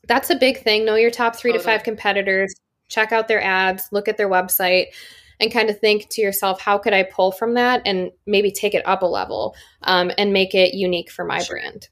that's 0.07 0.31
a 0.31 0.37
big 0.37 0.63
thing 0.63 0.85
know 0.85 0.95
your 0.95 1.11
top 1.11 1.35
three 1.35 1.51
totally. 1.51 1.65
to 1.65 1.71
five 1.71 1.83
competitors 1.83 2.55
check 2.89 3.11
out 3.11 3.27
their 3.27 3.43
ads 3.43 3.89
look 3.91 4.07
at 4.07 4.17
their 4.17 4.31
website 4.31 4.87
and 5.41 5.53
kind 5.53 5.71
of 5.71 5.81
think 5.81 6.09
to 6.11 6.23
yourself, 6.23 6.61
how 6.61 6.79
could 6.79 6.93
I 6.93 7.03
pull 7.03 7.33
from 7.33 7.55
that 7.55 7.83
and 7.85 8.13
maybe 8.27 8.53
take 8.53 8.75
it 8.75 8.87
up 8.87 9.03
a 9.03 9.07
level 9.07 9.57
um, 9.83 10.13
and 10.17 10.33
make 10.33 10.55
it 10.55 10.73
unique 10.73 11.11
for 11.11 11.25
my 11.25 11.41
sure. 11.41 11.57
brand? 11.57 11.89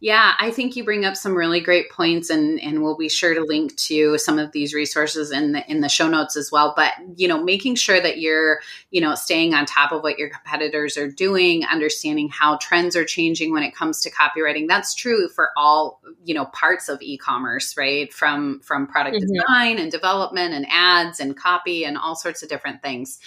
Yeah, 0.00 0.34
I 0.38 0.50
think 0.50 0.76
you 0.76 0.84
bring 0.84 1.04
up 1.04 1.16
some 1.16 1.34
really 1.34 1.60
great 1.60 1.90
points, 1.90 2.30
and 2.30 2.60
and 2.60 2.82
we'll 2.82 2.96
be 2.96 3.08
sure 3.08 3.34
to 3.34 3.44
link 3.44 3.76
to 3.76 4.18
some 4.18 4.38
of 4.38 4.52
these 4.52 4.74
resources 4.74 5.30
in 5.30 5.52
the 5.52 5.70
in 5.70 5.80
the 5.80 5.88
show 5.88 6.08
notes 6.08 6.36
as 6.36 6.50
well. 6.50 6.72
But 6.76 6.92
you 7.16 7.28
know, 7.28 7.42
making 7.42 7.74
sure 7.74 8.00
that 8.00 8.18
you're 8.18 8.60
you 8.90 9.00
know 9.00 9.14
staying 9.14 9.54
on 9.54 9.66
top 9.66 9.92
of 9.92 10.02
what 10.02 10.18
your 10.18 10.30
competitors 10.30 10.96
are 10.96 11.10
doing, 11.10 11.64
understanding 11.64 12.28
how 12.28 12.56
trends 12.56 12.96
are 12.96 13.04
changing 13.04 13.52
when 13.52 13.62
it 13.62 13.74
comes 13.74 14.00
to 14.02 14.10
copywriting. 14.10 14.68
That's 14.68 14.94
true 14.94 15.28
for 15.28 15.50
all 15.56 16.00
you 16.24 16.34
know 16.34 16.46
parts 16.46 16.88
of 16.88 17.02
e-commerce, 17.02 17.76
right? 17.76 18.12
From 18.12 18.60
from 18.60 18.86
product 18.86 19.16
mm-hmm. 19.16 19.32
design 19.32 19.78
and 19.78 19.90
development 19.90 20.54
and 20.54 20.66
ads 20.70 21.20
and 21.20 21.36
copy 21.36 21.84
and 21.84 21.98
all 21.98 22.14
sorts 22.14 22.42
of 22.42 22.48
different 22.48 22.82
things. 22.82 23.18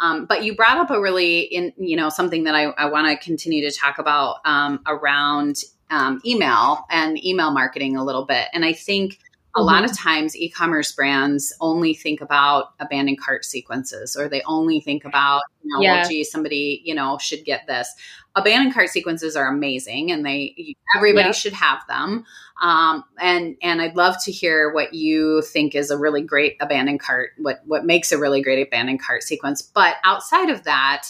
Um, 0.00 0.24
but 0.24 0.44
you 0.44 0.56
brought 0.56 0.78
up 0.78 0.90
a 0.90 1.00
really 1.00 1.40
in 1.40 1.72
you 1.76 1.96
know 1.96 2.08
something 2.08 2.44
that 2.44 2.54
I, 2.54 2.64
I 2.64 2.86
want 2.86 3.06
to 3.08 3.24
continue 3.24 3.68
to 3.68 3.76
talk 3.76 3.98
about 3.98 4.38
um, 4.44 4.80
around 4.86 5.62
um, 5.90 6.20
email 6.24 6.86
and 6.90 7.22
email 7.24 7.50
marketing 7.50 7.96
a 7.96 8.04
little 8.04 8.24
bit. 8.24 8.48
And 8.52 8.64
I 8.64 8.72
think 8.72 9.18
a 9.54 9.58
mm-hmm. 9.58 9.66
lot 9.66 9.84
of 9.84 9.96
times 9.96 10.36
e-commerce 10.36 10.92
brands 10.92 11.52
only 11.60 11.94
think 11.94 12.20
about 12.20 12.72
abandoned 12.78 13.20
cart 13.20 13.44
sequences 13.44 14.16
or 14.16 14.28
they 14.28 14.42
only 14.42 14.80
think 14.80 15.04
about 15.04 15.42
you 15.62 15.74
know 15.74 15.82
yeah. 15.82 15.96
well 15.96 16.08
gee 16.08 16.24
somebody 16.24 16.80
you 16.84 16.94
know 16.94 17.18
should 17.18 17.44
get 17.44 17.66
this 17.66 17.92
abandoned 18.36 18.72
cart 18.72 18.88
sequences 18.88 19.34
are 19.34 19.48
amazing 19.48 20.12
and 20.12 20.24
they 20.24 20.76
everybody 20.96 21.32
should 21.32 21.52
have 21.52 21.80
them 21.88 22.24
um, 22.62 23.02
and 23.18 23.56
and 23.60 23.82
i'd 23.82 23.96
love 23.96 24.14
to 24.22 24.30
hear 24.30 24.72
what 24.72 24.94
you 24.94 25.42
think 25.42 25.74
is 25.74 25.90
a 25.90 25.98
really 25.98 26.22
great 26.22 26.56
abandoned 26.60 27.00
cart 27.00 27.30
what 27.38 27.60
what 27.66 27.84
makes 27.84 28.12
a 28.12 28.18
really 28.18 28.42
great 28.42 28.64
abandoned 28.64 29.02
cart 29.02 29.22
sequence 29.22 29.62
but 29.62 29.96
outside 30.04 30.48
of 30.48 30.62
that 30.62 31.08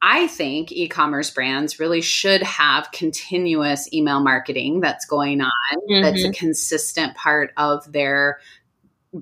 I 0.00 0.28
think 0.28 0.70
e 0.70 0.88
commerce 0.88 1.30
brands 1.30 1.80
really 1.80 2.00
should 2.00 2.42
have 2.42 2.92
continuous 2.92 3.92
email 3.92 4.20
marketing 4.20 4.80
that's 4.80 5.06
going 5.06 5.40
on, 5.40 5.50
mm-hmm. 5.90 6.02
that's 6.02 6.24
a 6.24 6.32
consistent 6.32 7.16
part 7.16 7.52
of 7.56 7.90
their 7.92 8.38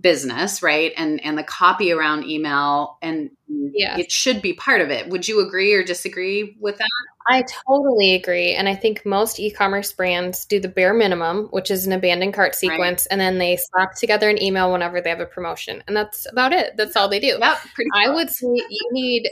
business 0.00 0.62
right? 0.62 0.92
And 0.96 1.24
and 1.24 1.38
the 1.38 1.42
copy 1.42 1.92
around 1.92 2.24
email 2.24 2.98
and 3.02 3.30
yeah 3.48 3.96
it 3.96 4.10
should 4.10 4.42
be 4.42 4.52
part 4.52 4.80
of 4.80 4.90
it. 4.90 5.08
Would 5.08 5.28
you 5.28 5.46
agree 5.46 5.72
or 5.74 5.84
disagree 5.84 6.56
with 6.60 6.78
that? 6.78 6.88
I 7.28 7.42
totally 7.66 8.14
agree 8.14 8.54
and 8.54 8.68
i 8.68 8.74
think 8.76 9.04
most 9.04 9.40
e-commerce 9.40 9.92
brands 9.92 10.44
do 10.44 10.60
the 10.60 10.68
bare 10.68 10.94
minimum 10.94 11.48
which 11.50 11.72
is 11.72 11.84
an 11.84 11.92
abandoned 11.92 12.34
cart 12.34 12.54
sequence 12.54 13.02
right. 13.02 13.06
and 13.10 13.20
then 13.20 13.38
they 13.38 13.56
slap 13.56 13.96
together 13.96 14.30
an 14.30 14.40
email 14.40 14.70
whenever 14.70 15.00
they 15.00 15.10
have 15.10 15.18
a 15.18 15.26
promotion 15.26 15.82
and 15.88 15.96
that's 15.96 16.30
about 16.30 16.52
it. 16.52 16.76
That's 16.76 16.94
all 16.94 17.08
they 17.08 17.18
do. 17.18 17.36
Yep, 17.40 17.58
i 17.94 18.08
would 18.08 18.30
say 18.30 18.46
you 18.46 18.88
need 18.92 19.28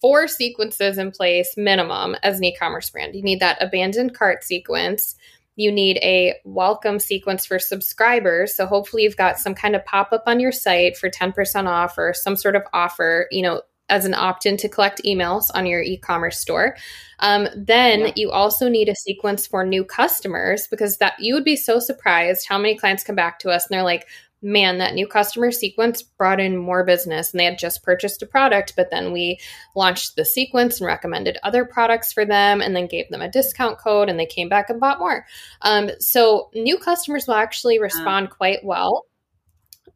four 0.00 0.28
sequences 0.28 0.98
in 0.98 1.10
place 1.10 1.54
minimum 1.56 2.16
as 2.22 2.38
an 2.38 2.44
e-commerce 2.44 2.90
brand. 2.90 3.14
You 3.14 3.22
need 3.22 3.40
that 3.40 3.62
abandoned 3.62 4.14
cart 4.14 4.44
sequence. 4.44 5.14
You 5.56 5.70
need 5.70 5.98
a 5.98 6.36
welcome 6.44 6.98
sequence 6.98 7.44
for 7.44 7.58
subscribers. 7.58 8.56
So 8.56 8.66
hopefully 8.66 9.02
you've 9.02 9.16
got 9.16 9.38
some 9.38 9.54
kind 9.54 9.76
of 9.76 9.84
pop-up 9.84 10.22
on 10.26 10.40
your 10.40 10.52
site 10.52 10.96
for 10.96 11.10
10% 11.10 11.66
off 11.66 11.98
or 11.98 12.14
some 12.14 12.36
sort 12.36 12.56
of 12.56 12.62
offer, 12.72 13.26
you 13.30 13.42
know, 13.42 13.62
as 13.90 14.04
an 14.04 14.14
opt-in 14.14 14.56
to 14.56 14.68
collect 14.68 15.02
emails 15.04 15.46
on 15.52 15.66
your 15.66 15.82
e-commerce 15.82 16.38
store. 16.38 16.76
Um, 17.18 17.48
then 17.54 18.00
yeah. 18.00 18.12
you 18.16 18.30
also 18.30 18.68
need 18.68 18.88
a 18.88 18.94
sequence 18.94 19.46
for 19.46 19.66
new 19.66 19.84
customers 19.84 20.68
because 20.68 20.98
that 20.98 21.14
you 21.18 21.34
would 21.34 21.44
be 21.44 21.56
so 21.56 21.80
surprised 21.80 22.46
how 22.48 22.56
many 22.56 22.76
clients 22.76 23.04
come 23.04 23.16
back 23.16 23.40
to 23.40 23.50
us 23.50 23.66
and 23.66 23.74
they're 23.74 23.82
like, 23.82 24.06
man, 24.42 24.78
that 24.78 24.94
new 24.94 25.06
customer 25.06 25.50
sequence 25.50 26.02
brought 26.02 26.40
in 26.40 26.56
more 26.56 26.84
business 26.84 27.30
and 27.30 27.40
they 27.40 27.44
had 27.44 27.58
just 27.58 27.82
purchased 27.82 28.22
a 28.22 28.26
product, 28.26 28.74
but 28.76 28.90
then 28.90 29.12
we 29.12 29.38
launched 29.74 30.16
the 30.16 30.24
sequence 30.24 30.80
and 30.80 30.86
recommended 30.86 31.38
other 31.42 31.64
products 31.64 32.12
for 32.12 32.24
them 32.24 32.60
and 32.60 32.74
then 32.74 32.86
gave 32.86 33.08
them 33.10 33.20
a 33.20 33.30
discount 33.30 33.78
code 33.78 34.08
and 34.08 34.18
they 34.18 34.26
came 34.26 34.48
back 34.48 34.70
and 34.70 34.80
bought 34.80 34.98
more. 34.98 35.26
Um, 35.62 35.90
so 35.98 36.50
new 36.54 36.78
customers 36.78 37.26
will 37.26 37.34
actually 37.34 37.78
respond 37.78 38.30
quite 38.30 38.64
well 38.64 39.06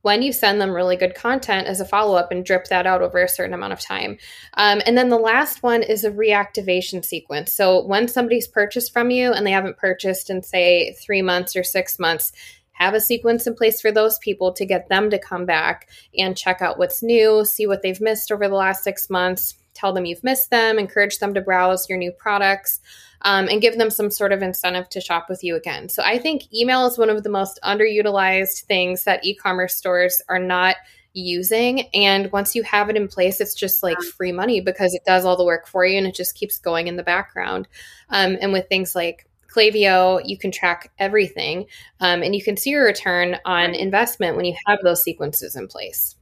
when 0.04 0.20
you 0.20 0.34
send 0.34 0.60
them 0.60 0.74
really 0.74 0.96
good 0.96 1.14
content 1.14 1.66
as 1.66 1.80
a 1.80 1.84
follow 1.86 2.14
up 2.14 2.30
and 2.30 2.44
drip 2.44 2.66
that 2.66 2.86
out 2.86 3.00
over 3.00 3.22
a 3.22 3.28
certain 3.28 3.54
amount 3.54 3.72
of 3.72 3.80
time. 3.80 4.18
Um, 4.52 4.82
and 4.84 4.98
then 4.98 5.08
the 5.08 5.16
last 5.16 5.62
one 5.62 5.82
is 5.82 6.04
a 6.04 6.10
reactivation 6.10 7.02
sequence. 7.02 7.54
So 7.54 7.82
when 7.86 8.06
somebody's 8.06 8.46
purchased 8.46 8.92
from 8.92 9.10
you 9.10 9.32
and 9.32 9.46
they 9.46 9.50
haven't 9.50 9.78
purchased 9.78 10.28
in, 10.28 10.42
say, 10.42 10.92
three 10.92 11.22
months 11.22 11.56
or 11.56 11.64
six 11.64 11.98
months, 11.98 12.32
have 12.74 12.94
a 12.94 13.00
sequence 13.00 13.46
in 13.46 13.54
place 13.54 13.80
for 13.80 13.90
those 13.90 14.18
people 14.18 14.52
to 14.52 14.66
get 14.66 14.88
them 14.88 15.10
to 15.10 15.18
come 15.18 15.46
back 15.46 15.88
and 16.16 16.36
check 16.36 16.60
out 16.60 16.78
what's 16.78 17.02
new, 17.02 17.44
see 17.44 17.66
what 17.66 17.82
they've 17.82 18.00
missed 18.00 18.30
over 18.30 18.46
the 18.48 18.54
last 18.54 18.84
six 18.84 19.08
months, 19.08 19.56
tell 19.72 19.92
them 19.92 20.04
you've 20.04 20.24
missed 20.24 20.50
them, 20.50 20.78
encourage 20.78 21.18
them 21.18 21.34
to 21.34 21.40
browse 21.40 21.88
your 21.88 21.98
new 21.98 22.12
products. 22.12 22.80
Um, 23.26 23.48
and 23.48 23.62
give 23.62 23.78
them 23.78 23.88
some 23.88 24.10
sort 24.10 24.32
of 24.32 24.42
incentive 24.42 24.90
to 24.90 25.00
shop 25.00 25.30
with 25.30 25.42
you 25.42 25.56
again. 25.56 25.88
So 25.88 26.02
I 26.02 26.18
think 26.18 26.52
email 26.52 26.84
is 26.84 26.98
one 26.98 27.08
of 27.08 27.22
the 27.22 27.30
most 27.30 27.58
underutilized 27.64 28.64
things 28.64 29.04
that 29.04 29.24
e 29.24 29.34
commerce 29.34 29.74
stores 29.74 30.20
are 30.28 30.38
not 30.38 30.76
using. 31.14 31.88
And 31.94 32.30
once 32.32 32.54
you 32.54 32.62
have 32.64 32.90
it 32.90 32.96
in 32.96 33.08
place, 33.08 33.40
it's 33.40 33.54
just 33.54 33.82
like 33.82 33.98
free 34.02 34.32
money 34.32 34.60
because 34.60 34.92
it 34.92 35.04
does 35.06 35.24
all 35.24 35.38
the 35.38 35.44
work 35.44 35.66
for 35.66 35.86
you 35.86 35.96
and 35.96 36.06
it 36.06 36.14
just 36.14 36.34
keeps 36.34 36.58
going 36.58 36.86
in 36.86 36.96
the 36.96 37.02
background. 37.02 37.66
Um, 38.10 38.36
and 38.42 38.52
with 38.52 38.68
things 38.68 38.94
like 38.94 39.26
Klaviyo, 39.54 40.20
you 40.24 40.36
can 40.36 40.50
track 40.50 40.92
everything 40.98 41.66
um, 42.00 42.22
and 42.22 42.34
you 42.34 42.42
can 42.42 42.56
see 42.56 42.70
your 42.70 42.84
return 42.84 43.38
on 43.44 43.74
investment 43.74 44.36
when 44.36 44.44
you 44.44 44.54
have 44.66 44.78
those 44.82 45.02
sequences 45.02 45.56
in 45.56 45.68
place. 45.68 46.16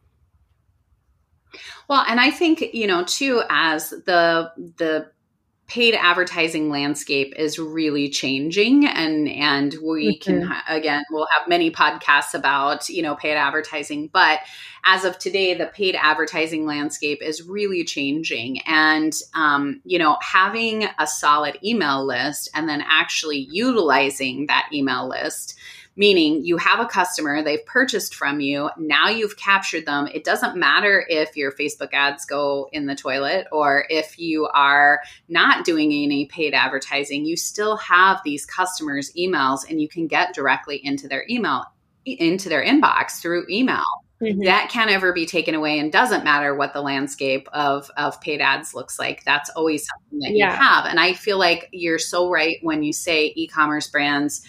Well, 1.89 2.05
and 2.09 2.21
I 2.21 2.31
think, 2.31 2.63
you 2.73 2.87
know, 2.87 3.05
too, 3.05 3.43
as 3.51 3.91
the 3.91 4.53
the 4.77 5.11
paid 5.69 5.95
advertising 5.95 6.69
landscape 6.69 7.33
is 7.37 7.59
really 7.59 8.11
changing 8.11 8.87
and 8.87 9.29
and 9.29 9.75
we 9.83 10.19
mm-hmm. 10.19 10.41
can 10.49 10.53
again 10.69 11.03
we'll 11.11 11.29
have 11.39 11.49
many 11.49 11.71
podcasts 11.71 12.35
about 12.35 12.89
you 12.89 13.01
know 13.01 13.15
paid 13.15 13.37
advertising 13.37 14.11
but 14.13 14.41
as 14.85 15.05
of 15.05 15.19
today 15.19 15.55
the 15.55 15.67
paid 15.67 15.95
advertising 15.95 16.67
landscape 16.67 17.23
is 17.23 17.47
really 17.47 17.85
changing 17.85 18.61
and 18.67 19.15
um, 19.35 19.81
you 19.85 19.99
know 19.99 20.19
having 20.21 20.85
a 20.99 21.07
solid 21.07 21.57
email 21.65 22.05
list 22.05 22.51
and 22.55 22.69
then 22.69 22.83
actually 22.87 23.49
utilizing 23.51 24.47
that 24.47 24.69
email 24.73 25.09
list 25.09 25.57
meaning 25.97 26.45
you 26.45 26.57
have 26.57 26.81
a 26.81 26.87
customer, 26.87 27.43
they've 27.43 27.65
purchased 27.67 28.15
from 28.15 28.41
you, 28.41 28.71
now 28.79 29.09
you've 29.09 29.37
captured 29.37 29.87
them. 29.87 30.09
It 30.13 30.25
doesn't 30.25 30.57
matter 30.57 31.05
if 31.09 31.37
your 31.37 31.53
Facebook 31.53 31.93
ads 31.93 32.25
go 32.25 32.69
in 32.73 32.87
the 32.87 32.95
toilet 32.95 33.47
or 33.53 33.85
if 33.91 34.19
you 34.19 34.49
are 34.55 35.01
not 35.29 35.65
doing 35.65 35.93
any 35.93 36.27
paid 36.27 36.55
advertising, 36.55 37.25
you 37.25 37.37
still 37.37 37.77
have 37.77 38.21
these 38.25 38.47
customers' 38.47 39.13
emails 39.19 39.69
and 39.69 39.81
you 39.81 39.89
can 39.89 40.07
get 40.07 40.35
directly 40.35 40.81
into 40.83 41.09
their 41.09 41.25
email 41.29 41.65
into 42.05 42.49
their 42.49 42.65
inbox 42.65 43.21
through 43.21 43.47
email. 43.49 43.85
Mm-hmm. 44.23 44.45
That 44.45 44.71
can't 44.71 44.91
ever 44.91 45.13
be 45.13 45.27
taken 45.27 45.57
away 45.57 45.81
and 45.81 45.91
doesn't 45.91 46.23
matter 46.23 46.55
what 46.55 46.73
the 46.73 46.81
landscape 46.81 47.49
of, 47.53 47.91
of 47.97 48.21
paid 48.21 48.41
ads 48.41 48.73
looks 48.73 48.97
like. 48.97 49.25
That's 49.25 49.51
always 49.51 49.85
something 49.85 50.21
that 50.21 50.37
yeah. 50.37 50.53
you 50.53 50.57
have. 50.63 50.87
And 50.87 51.01
I 51.01 51.13
feel 51.15 51.39
like 51.39 51.69
you're 51.73 51.99
so 51.99 52.31
right 52.31 52.59
when 52.63 52.85
you 52.85 52.93
say 52.93 53.33
e 53.35 53.49
commerce 53.49 53.89
brands 53.89 54.43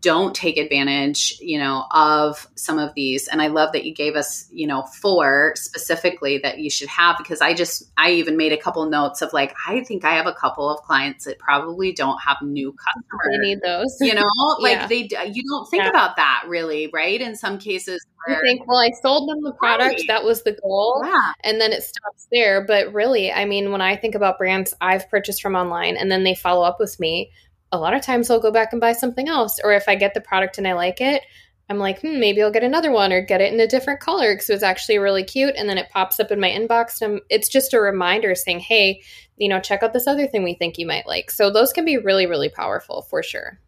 don't 0.00 0.34
take 0.34 0.56
advantage, 0.56 1.38
you 1.40 1.58
know, 1.58 1.84
of 1.92 2.48
some 2.56 2.78
of 2.78 2.92
these. 2.94 3.28
And 3.28 3.40
I 3.40 3.46
love 3.46 3.72
that 3.72 3.84
you 3.84 3.94
gave 3.94 4.16
us, 4.16 4.48
you 4.52 4.66
know, 4.66 4.82
four 4.82 5.52
specifically 5.54 6.38
that 6.38 6.58
you 6.58 6.70
should 6.70 6.88
have 6.88 7.16
because 7.18 7.40
I 7.40 7.54
just, 7.54 7.84
I 7.96 8.12
even 8.12 8.36
made 8.36 8.52
a 8.52 8.56
couple 8.56 8.84
notes 8.86 9.22
of 9.22 9.32
like, 9.32 9.54
I 9.66 9.84
think 9.84 10.04
I 10.04 10.14
have 10.14 10.26
a 10.26 10.32
couple 10.32 10.68
of 10.68 10.82
clients 10.82 11.24
that 11.26 11.38
probably 11.38 11.92
don't 11.92 12.18
have 12.20 12.38
new 12.42 12.72
customers. 12.72 13.28
They 13.30 13.48
need 13.48 13.60
those, 13.64 13.96
you 14.00 14.14
know, 14.14 14.28
like 14.58 14.72
yeah. 14.72 14.86
they, 14.88 15.08
you 15.32 15.42
don't 15.48 15.70
think 15.70 15.84
yeah. 15.84 15.90
about 15.90 16.16
that 16.16 16.44
really, 16.48 16.90
right? 16.92 17.20
In 17.20 17.36
some 17.36 17.58
cases, 17.58 18.04
where, 18.26 18.44
you 18.44 18.50
think, 18.58 18.66
well, 18.66 18.78
I 18.78 18.90
sold 19.02 19.28
them 19.28 19.42
the 19.42 19.52
product, 19.52 19.98
right. 19.98 20.04
that 20.08 20.24
was 20.24 20.42
the 20.42 20.52
goal, 20.52 21.00
yeah. 21.04 21.32
and 21.44 21.60
then 21.60 21.72
it 21.72 21.82
stops 21.82 22.26
there. 22.32 22.64
But 22.64 22.92
really, 22.92 23.30
I 23.30 23.44
mean, 23.44 23.70
when 23.70 23.80
I 23.80 23.96
think 23.96 24.16
about 24.16 24.38
brands 24.38 24.74
I've 24.80 25.08
purchased 25.08 25.40
from 25.40 25.54
online 25.54 25.96
and 25.96 26.10
then 26.10 26.24
they 26.24 26.34
follow 26.34 26.64
up 26.64 26.78
with 26.80 26.98
me, 26.98 27.30
a 27.72 27.78
lot 27.78 27.94
of 27.94 28.02
times 28.02 28.30
I'll 28.30 28.40
go 28.40 28.52
back 28.52 28.72
and 28.72 28.80
buy 28.80 28.92
something 28.92 29.28
else. 29.28 29.58
Or 29.62 29.72
if 29.72 29.88
I 29.88 29.94
get 29.94 30.14
the 30.14 30.20
product 30.20 30.58
and 30.58 30.68
I 30.68 30.74
like 30.74 31.00
it, 31.00 31.22
I'm 31.68 31.78
like, 31.78 32.00
hmm, 32.00 32.20
maybe 32.20 32.42
I'll 32.42 32.52
get 32.52 32.62
another 32.62 32.92
one 32.92 33.12
or 33.12 33.20
get 33.20 33.40
it 33.40 33.52
in 33.52 33.58
a 33.58 33.66
different 33.66 34.00
color 34.00 34.32
because 34.32 34.50
it's 34.50 34.62
actually 34.62 34.98
really 34.98 35.24
cute. 35.24 35.54
And 35.56 35.68
then 35.68 35.78
it 35.78 35.90
pops 35.90 36.20
up 36.20 36.30
in 36.30 36.38
my 36.38 36.48
inbox. 36.48 37.02
And 37.02 37.20
it's 37.28 37.48
just 37.48 37.74
a 37.74 37.80
reminder 37.80 38.34
saying, 38.36 38.60
hey, 38.60 39.02
you 39.36 39.48
know, 39.48 39.60
check 39.60 39.82
out 39.82 39.92
this 39.92 40.06
other 40.06 40.28
thing 40.28 40.44
we 40.44 40.54
think 40.54 40.78
you 40.78 40.86
might 40.86 41.06
like. 41.06 41.30
So 41.30 41.50
those 41.50 41.72
can 41.72 41.84
be 41.84 41.98
really, 41.98 42.26
really 42.26 42.48
powerful 42.48 43.02
for 43.02 43.22
sure. 43.22 43.58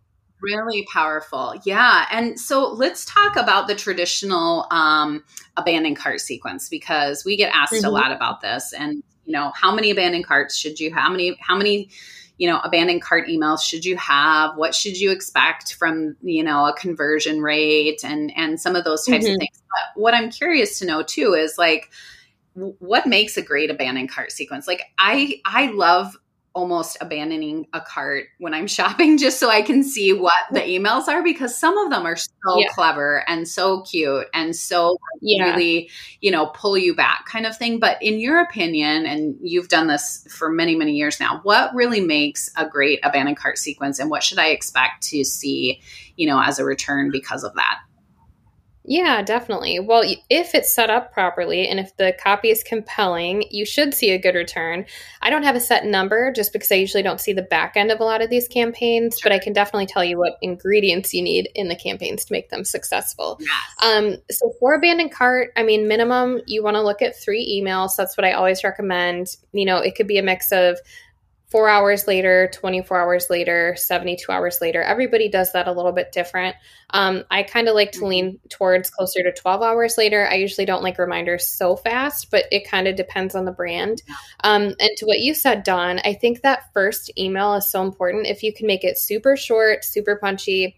Really 0.41 0.87
powerful. 0.93 1.61
Yeah. 1.65 2.07
And 2.13 2.39
so 2.39 2.69
let's 2.69 3.05
talk 3.05 3.35
about 3.35 3.67
the 3.67 3.75
traditional 3.75 4.69
um, 4.71 5.25
abandoned 5.57 5.97
cart 5.97 6.21
sequence 6.21 6.69
because 6.69 7.25
we 7.25 7.37
get 7.37 7.53
asked 7.53 7.73
mm-hmm. 7.73 7.85
a 7.85 7.91
lot 7.91 8.13
about 8.13 8.41
this. 8.41 8.73
And, 8.73 9.03
you 9.25 9.33
know, 9.33 9.51
how 9.57 9.75
many 9.75 9.91
abandoned 9.91 10.25
carts 10.25 10.57
should 10.57 10.79
you, 10.79 10.95
how 10.95 11.11
many, 11.11 11.37
how 11.41 11.57
many, 11.57 11.91
you 12.39 12.49
know 12.49 12.61
abandoned 12.61 13.03
cart 13.03 13.29
emails 13.29 13.63
should 13.63 13.85
you 13.85 13.97
have? 13.97 14.57
What 14.57 14.75
should 14.75 14.99
you 14.99 15.11
expect 15.11 15.75
from 15.75 16.17
you 16.23 16.43
know 16.43 16.67
a 16.67 16.73
conversion 16.73 17.43
rate 17.43 18.01
and 18.05 18.33
and 18.37 18.61
some 18.61 18.77
of 18.77 18.85
those 18.85 19.05
types 19.05 19.25
mm-hmm. 19.25 19.35
of 19.35 19.39
things? 19.39 19.63
But 19.69 20.01
what 20.01 20.15
i'm 20.15 20.31
curious 20.31 20.79
to 20.79 20.87
know 20.87 21.03
too 21.03 21.35
is 21.35 21.59
like 21.59 21.91
what 22.55 23.07
makes 23.07 23.37
a 23.37 23.43
great 23.43 23.71
abandoned 23.71 24.11
cart 24.11 24.33
sequence? 24.33 24.67
Like 24.67 24.83
i 24.99 25.41
i 25.45 25.67
love 25.67 26.17
almost 26.59 26.97
abandoning 27.01 27.69
a 27.73 27.81
cart 27.81 28.27
when 28.39 28.53
I'm 28.53 28.67
shopping 28.79 29.17
just 29.17 29.39
so 29.39 29.49
I 29.49 29.63
can 29.63 29.85
see 29.85 30.13
what 30.13 30.35
the 30.51 30.61
emails 30.61 31.07
are 31.07 31.23
because 31.23 31.57
some 31.57 31.79
of 31.79 31.91
them 31.91 32.05
are 32.05 32.17
so 32.17 32.29
yeah. 32.57 32.67
clever 32.71 33.25
and 33.29 33.47
so 33.47 33.83
cute 33.83 34.27
and 34.35 34.55
so 34.55 34.99
yeah. 35.21 35.45
really, 35.45 35.89
you 36.21 36.33
know, 36.33 36.47
pull 36.47 36.77
you 36.77 36.97
back 36.97 37.27
kind 37.27 37.47
of 37.47 37.57
thing. 37.57 37.79
But 37.79 38.03
in 38.03 38.19
your 38.19 38.41
opinion, 38.41 39.07
and 39.07 39.37
you've 39.41 39.69
done 39.69 39.87
this 39.87 40.27
for 40.29 40.51
many, 40.51 40.75
many 40.75 40.97
years 40.97 41.21
now, 41.21 41.41
what 41.45 41.73
really 41.75 42.01
makes 42.01 42.51
a 42.57 42.67
great 42.67 42.99
abandoned 43.05 43.37
cart 43.37 43.57
sequence 43.57 44.01
and 44.01 44.11
what 44.11 44.25
should 44.25 44.41
I 44.41 44.49
expect 44.49 45.05
to 45.05 45.25
see, 45.25 45.81
you 46.17 46.27
know, 46.27 46.43
as 46.43 46.59
a 46.59 46.65
return 46.65 47.13
because 47.13 47.45
of 47.45 47.55
that? 47.55 47.79
Yeah, 48.91 49.21
definitely. 49.21 49.81
Well, 49.81 50.03
if 50.31 50.55
it's 50.55 50.75
set 50.75 50.89
up 50.89 51.13
properly 51.13 51.69
and 51.69 51.79
if 51.79 51.95
the 51.99 52.17
copy 52.19 52.49
is 52.49 52.63
compelling, 52.63 53.45
you 53.51 53.67
should 53.67 53.93
see 53.93 54.13
a 54.13 54.19
good 54.19 54.35
return. 54.35 54.87
I 55.21 55.29
don't 55.29 55.43
have 55.43 55.57
a 55.57 55.61
set 55.61 55.85
number 55.85 56.33
just 56.33 56.55
because 56.55 56.73
I 56.73 56.77
usually 56.77 57.03
don't 57.03 57.21
see 57.21 57.35
the 57.35 57.43
back 57.43 57.77
end 57.77 57.91
of 57.91 58.01
a 58.01 58.05
lot 58.05 58.23
of 58.23 58.31
these 58.31 58.49
campaigns, 58.49 59.21
but 59.23 59.31
I 59.31 59.41
can 59.41 59.53
definitely 59.53 59.87
tell 59.87 60.03
you 60.03 60.17
what 60.17 60.39
ingredients 60.41 61.13
you 61.13 61.21
need 61.21 61.51
in 61.55 61.69
the 61.69 61.77
campaigns 61.77 62.25
to 62.25 62.33
make 62.33 62.49
them 62.49 62.65
successful. 62.65 63.39
Yes. 63.41 63.51
Um, 63.85 64.17
so 64.31 64.55
for 64.59 64.73
abandoned 64.73 65.13
cart, 65.13 65.51
I 65.55 65.65
mean, 65.65 65.87
minimum, 65.87 66.41
you 66.47 66.65
want 66.65 66.77
to 66.77 66.83
look 66.83 67.03
at 67.03 67.15
three 67.15 67.63
emails. 67.63 67.95
That's 67.95 68.17
what 68.17 68.25
I 68.25 68.33
always 68.33 68.65
recommend. 68.65 69.37
You 69.53 69.67
know, 69.67 69.81
it 69.81 69.97
could 69.97 70.07
be 70.07 70.17
a 70.17 70.23
mix 70.23 70.51
of 70.51 70.79
four 71.49 71.69
hours 71.69 72.07
later, 72.07 72.51
24 72.53 73.01
hours 73.01 73.27
later, 73.31 73.75
72 73.77 74.31
hours 74.31 74.59
later. 74.61 74.83
Everybody 74.83 75.29
does 75.29 75.53
that 75.53 75.67
a 75.67 75.73
little 75.73 75.93
bit 75.93 76.13
different. 76.13 76.57
Um, 76.91 77.25
I 77.31 77.43
kind 77.43 77.69
of 77.69 77.75
like 77.75 77.93
to 77.93 78.07
lean 78.07 78.39
towards 78.51 78.91
closer 78.91 79.23
to 79.23 79.33
12 79.33 79.63
hours 79.63 79.97
later. 79.97 80.27
I 80.27 80.35
usually 80.35 80.67
don't 80.67 80.83
like 80.83 80.99
reminders 80.99 81.49
so 81.49 81.77
fast, 81.77 82.31
but 82.31 82.45
it 82.53 82.69
kind 82.69 82.87
of 82.87 82.97
depends 82.97 83.35
on 83.35 83.47
the 83.47 83.53
brand. 83.53 84.03
Um, 84.45 84.75
and 84.79 84.91
to 84.99 85.07
what 85.07 85.21
you 85.21 85.35
said, 85.35 85.63
Dawn, 85.63 86.01
I 86.05 86.15
think 86.15 86.43
that 86.43 86.73
first 86.75 87.11
email 87.19 87.55
is 87.55 87.71
so 87.71 87.83
important. 87.83 88.27
If 88.27 88.43
you 88.43 88.53
can 88.53 88.67
make 88.67 88.85
it 88.85 88.99
super 88.99 89.37
short, 89.37 89.85
super 89.85 90.17
punchy, 90.17 90.78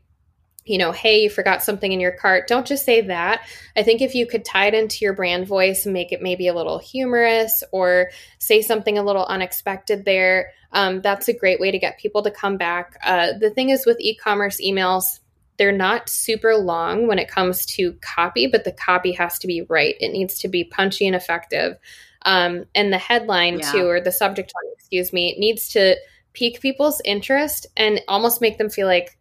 you 0.71 0.79
know, 0.79 0.93
hey, 0.93 1.25
you 1.25 1.31
forgot 1.31 1.65
something 1.65 1.91
in 1.91 1.99
your 1.99 2.13
cart. 2.13 2.47
Don't 2.47 2.65
just 2.65 2.85
say 2.85 3.01
that. 3.01 3.45
I 3.77 3.83
think 3.83 4.01
if 4.01 4.15
you 4.15 4.25
could 4.25 4.45
tie 4.45 4.67
it 4.67 4.75
into 4.75 4.99
your 5.05 5.13
brand 5.13 5.49
voice 5.49 5.85
and 5.85 5.93
make 5.93 6.13
it 6.13 6.23
maybe 6.23 6.47
a 6.47 6.55
little 6.55 6.79
humorous 6.79 7.65
or 7.73 8.11
say 8.39 8.63
something 8.63 8.97
a 8.97 9.03
little 9.03 9.25
unexpected 9.25 10.05
there, 10.05 10.53
um, 10.71 11.01
that's 11.01 11.27
a 11.27 11.33
great 11.33 11.59
way 11.59 11.73
to 11.73 11.79
get 11.81 11.99
people 11.99 12.23
to 12.23 12.31
come 12.31 12.57
back. 12.57 12.97
Uh, 13.03 13.33
the 13.33 13.51
thing 13.51 13.71
is 13.71 13.85
with 13.85 13.99
e 13.99 14.15
commerce 14.15 14.61
emails, 14.61 15.19
they're 15.57 15.73
not 15.73 16.09
super 16.09 16.55
long 16.55 17.09
when 17.09 17.19
it 17.19 17.29
comes 17.29 17.67
to 17.67 17.95
copy, 17.95 18.47
but 18.47 18.63
the 18.63 18.71
copy 18.71 19.11
has 19.11 19.41
to 19.41 19.49
be 19.49 19.63
right. 19.63 19.97
It 19.99 20.13
needs 20.13 20.39
to 20.39 20.49
be 20.49 20.63
punchy 20.63 21.05
and 21.05 21.17
effective. 21.17 21.79
Um, 22.25 22.67
and 22.77 22.93
the 22.93 22.99
headline, 22.99 23.59
yeah. 23.59 23.73
too, 23.73 23.89
or 23.89 24.01
the 24.01 24.13
subject 24.13 24.53
line, 24.55 24.73
excuse 24.77 25.13
me, 25.13 25.37
needs 25.37 25.69
to 25.71 25.97
pique 26.33 26.61
people's 26.61 27.03
interest 27.05 27.67
and 27.77 28.01
almost 28.07 28.41
make 28.41 28.57
them 28.57 28.71
feel 28.71 28.87
like 28.87 29.17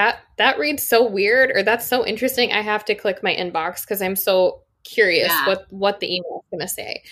that 0.00 0.20
that 0.36 0.58
reads 0.58 0.82
so 0.82 1.06
weird 1.06 1.50
or 1.54 1.62
that's 1.62 1.86
so 1.86 2.06
interesting 2.06 2.52
i 2.52 2.60
have 2.60 2.84
to 2.84 2.94
click 2.94 3.22
my 3.22 3.34
inbox 3.34 3.82
because 3.82 4.02
i'm 4.02 4.16
so 4.16 4.62
curious 4.84 5.28
yeah. 5.28 5.46
what 5.46 5.66
what 5.70 6.00
the 6.00 6.14
email 6.14 6.44
is 6.44 6.50
going 6.50 6.66
to 6.66 6.68
say. 6.68 7.02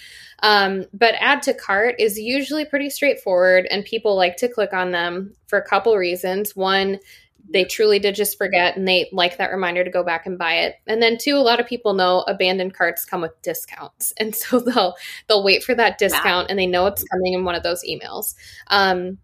Um, 0.43 0.85
but 0.93 1.15
add 1.19 1.43
to 1.43 1.55
cart 1.55 1.97
is 1.99 2.19
usually 2.19 2.65
pretty 2.65 2.91
straightforward 2.91 3.67
and 3.71 3.85
people 3.85 4.15
like 4.17 4.37
to 4.37 4.49
click 4.49 4.73
on 4.73 4.93
them 4.93 5.35
for 5.47 5.59
a 5.59 5.67
couple 5.67 5.97
reasons. 5.97 6.55
One 6.55 6.99
they 7.51 7.65
truly 7.65 7.99
did 7.99 8.15
just 8.15 8.37
forget 8.37 8.77
and 8.77 8.87
they 8.87 9.09
like 9.11 9.39
that 9.39 9.51
reminder 9.51 9.83
to 9.83 9.91
go 9.91 10.05
back 10.05 10.27
and 10.27 10.37
buy 10.37 10.57
it. 10.57 10.75
And 10.87 11.01
then 11.01 11.17
two 11.19 11.37
a 11.37 11.39
lot 11.39 11.61
of 11.61 11.67
people 11.67 11.95
know 11.95 12.21
abandoned 12.29 12.75
carts 12.75 13.05
come 13.05 13.23
with 13.23 13.41
discounts. 13.43 14.13
And 14.21 14.35
so 14.35 14.61
they'll 14.61 14.95
they'll 15.29 15.45
wait 15.45 15.63
for 15.63 15.75
that 15.75 15.99
discount 15.99 16.51
and 16.51 16.59
they 16.59 16.67
know 16.67 16.87
it's 16.87 17.05
coming 17.05 17.33
in 17.33 17.45
one 17.45 17.55
of 17.55 17.63
those 17.63 17.83
emails. 17.85 18.35
Um, 18.69 19.19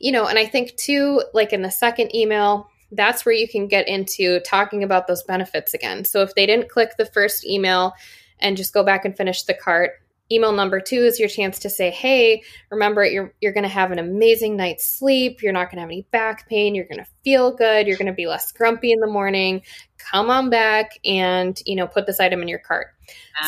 you 0.00 0.12
know 0.12 0.26
and 0.26 0.38
i 0.38 0.46
think 0.46 0.76
too 0.76 1.20
like 1.34 1.52
in 1.52 1.62
the 1.62 1.70
second 1.72 2.14
email 2.14 2.70
that's 2.92 3.24
where 3.24 3.34
you 3.34 3.48
can 3.48 3.68
get 3.68 3.88
into 3.88 4.40
talking 4.40 4.82
about 4.82 5.06
those 5.06 5.22
benefits 5.22 5.74
again. 5.74 6.04
So 6.04 6.22
if 6.22 6.34
they 6.34 6.46
didn't 6.46 6.70
click 6.70 6.96
the 6.96 7.06
first 7.06 7.44
email 7.46 7.92
and 8.40 8.56
just 8.56 8.72
go 8.72 8.82
back 8.82 9.04
and 9.04 9.16
finish 9.16 9.42
the 9.42 9.54
cart, 9.54 9.92
email 10.30 10.52
number 10.52 10.80
two 10.80 10.96
is 10.96 11.18
your 11.18 11.28
chance 11.28 11.58
to 11.60 11.70
say, 11.70 11.90
hey, 11.90 12.42
remember 12.70 13.04
you're 13.04 13.32
you're 13.40 13.52
gonna 13.52 13.68
have 13.68 13.90
an 13.90 13.98
amazing 13.98 14.56
night's 14.56 14.84
sleep, 14.86 15.42
you're 15.42 15.52
not 15.52 15.70
gonna 15.70 15.80
have 15.80 15.90
any 15.90 16.06
back 16.10 16.48
pain, 16.48 16.74
you're 16.74 16.86
gonna 16.86 17.06
feel 17.24 17.50
good, 17.50 17.86
you're 17.86 17.96
gonna 17.96 18.12
be 18.12 18.26
less 18.26 18.52
grumpy 18.52 18.92
in 18.92 19.00
the 19.00 19.06
morning. 19.06 19.62
Come 19.98 20.30
on 20.30 20.50
back 20.50 20.98
and 21.04 21.58
you 21.66 21.76
know 21.76 21.86
put 21.86 22.06
this 22.06 22.20
item 22.20 22.42
in 22.42 22.48
your 22.48 22.58
cart. 22.58 22.88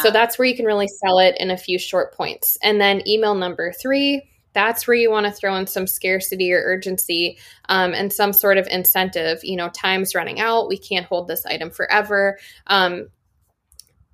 So 0.03 0.11
that's 0.11 0.38
where 0.38 0.46
you 0.46 0.57
can 0.57 0.64
really 0.64 0.88
sell 0.88 1.18
it 1.18 1.37
in 1.38 1.50
a 1.50 1.57
few 1.57 1.79
short 1.79 2.14
points. 2.14 2.57
And 2.62 2.81
then 2.81 3.07
email 3.07 3.35
number 3.35 3.72
three, 3.72 4.22
that's 4.52 4.86
where 4.86 4.96
you 4.96 5.10
want 5.10 5.26
to 5.26 5.32
throw 5.32 5.54
in 5.56 5.66
some 5.66 5.86
scarcity 5.86 6.52
or 6.52 6.62
urgency 6.62 7.38
um, 7.68 7.94
and 7.94 8.12
some 8.12 8.32
sort 8.32 8.58
of 8.58 8.66
incentive. 8.68 9.40
You 9.42 9.56
know, 9.56 9.68
time's 9.68 10.14
running 10.14 10.40
out. 10.40 10.68
We 10.68 10.78
can't 10.78 11.06
hold 11.06 11.28
this 11.28 11.46
item 11.46 11.70
forever. 11.70 12.38
Um, 12.66 13.08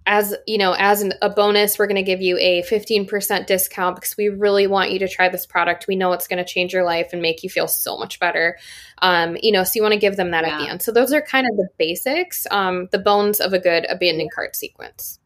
as 0.07 0.37
you 0.46 0.57
know, 0.57 0.72
as 0.79 1.03
an, 1.03 1.14
a 1.20 1.29
bonus, 1.29 1.79
we're 1.79 1.88
going 1.88 1.96
to 1.96 2.03
give 2.03 2.22
you 2.22 2.38
a 2.38 2.62
15% 2.62 3.46
discount 3.46 3.96
because 3.96 4.16
we 4.16 4.29
really 4.29 4.68
want 4.68 4.92
you 4.92 5.01
to 5.01 5.09
try 5.09 5.29
this 5.29 5.46
product. 5.46 5.87
We 5.88 5.96
know 5.96 6.12
it's 6.12 6.29
going 6.29 6.42
to 6.42 6.44
change 6.44 6.72
your 6.72 6.85
life 6.85 7.09
and 7.12 7.20
make 7.20 7.42
you 7.42 7.51
feel 7.51 7.66
so 7.66 7.99
much 7.99 8.20
better. 8.20 8.57
Um, 9.03 9.37
you 9.42 9.51
know, 9.51 9.64
so 9.64 9.72
you 9.75 9.83
want 9.83 9.94
to 9.94 9.99
give 9.99 10.16
them 10.16 10.31
that 10.31 10.46
yeah. 10.46 10.55
at 10.55 10.59
the 10.61 10.68
end. 10.68 10.83
So 10.83 10.92
those 10.92 11.12
are 11.12 11.20
kind 11.20 11.46
of 11.51 11.57
the 11.57 11.68
basics, 11.77 12.46
um, 12.53 12.88
the 12.92 13.01
bones 13.01 13.40
of 13.40 13.53
a 13.53 13.59
good 13.59 13.85
abandoned 13.88 14.31
cart 14.33 14.55
sequence. 14.55 15.18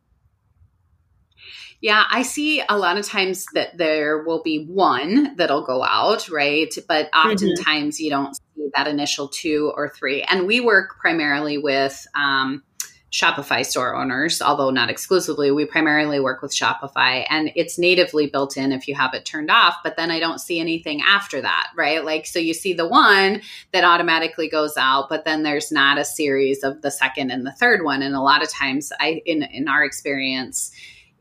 Yeah, 1.80 2.04
I 2.10 2.22
see 2.22 2.62
a 2.68 2.76
lot 2.76 2.98
of 2.98 3.06
times 3.06 3.46
that 3.54 3.78
there 3.78 4.22
will 4.22 4.42
be 4.42 4.64
one 4.66 5.34
that'll 5.36 5.64
go 5.64 5.82
out, 5.82 6.28
right? 6.28 6.72
But 6.86 7.10
mm-hmm. 7.10 7.30
oftentimes 7.30 7.96
mm-hmm. 7.96 8.04
you 8.04 8.10
don't 8.10 8.34
see 8.34 8.68
that 8.74 8.86
initial 8.86 9.28
two 9.28 9.72
or 9.74 9.88
three. 9.88 10.22
And 10.22 10.46
we 10.46 10.60
work 10.60 10.98
primarily 11.00 11.56
with 11.56 12.06
um, 12.14 12.62
Shopify 13.10 13.66
store 13.66 13.96
owners, 13.96 14.40
although 14.40 14.70
not 14.70 14.88
exclusively. 14.90 15.50
We 15.50 15.64
primarily 15.64 16.20
work 16.20 16.42
with 16.42 16.54
Shopify 16.54 17.26
and 17.28 17.50
it's 17.56 17.78
natively 17.78 18.28
built 18.28 18.56
in 18.56 18.72
if 18.72 18.86
you 18.86 18.94
have 18.94 19.14
it 19.14 19.24
turned 19.24 19.50
off, 19.50 19.76
but 19.82 19.96
then 19.96 20.10
I 20.10 20.20
don't 20.20 20.38
see 20.38 20.60
anything 20.60 21.00
after 21.00 21.40
that, 21.40 21.70
right? 21.76 22.04
Like, 22.04 22.26
so 22.26 22.38
you 22.38 22.54
see 22.54 22.72
the 22.72 22.86
one 22.86 23.42
that 23.72 23.84
automatically 23.84 24.48
goes 24.48 24.76
out, 24.76 25.08
but 25.08 25.24
then 25.24 25.42
there's 25.42 25.72
not 25.72 25.98
a 25.98 26.04
series 26.04 26.62
of 26.62 26.82
the 26.82 26.90
second 26.90 27.30
and 27.30 27.44
the 27.44 27.52
third 27.52 27.82
one. 27.84 28.02
And 28.02 28.14
a 28.14 28.20
lot 28.20 28.42
of 28.42 28.50
times, 28.50 28.92
I, 29.00 29.22
in, 29.26 29.42
in 29.42 29.66
our 29.66 29.82
experience, 29.82 30.70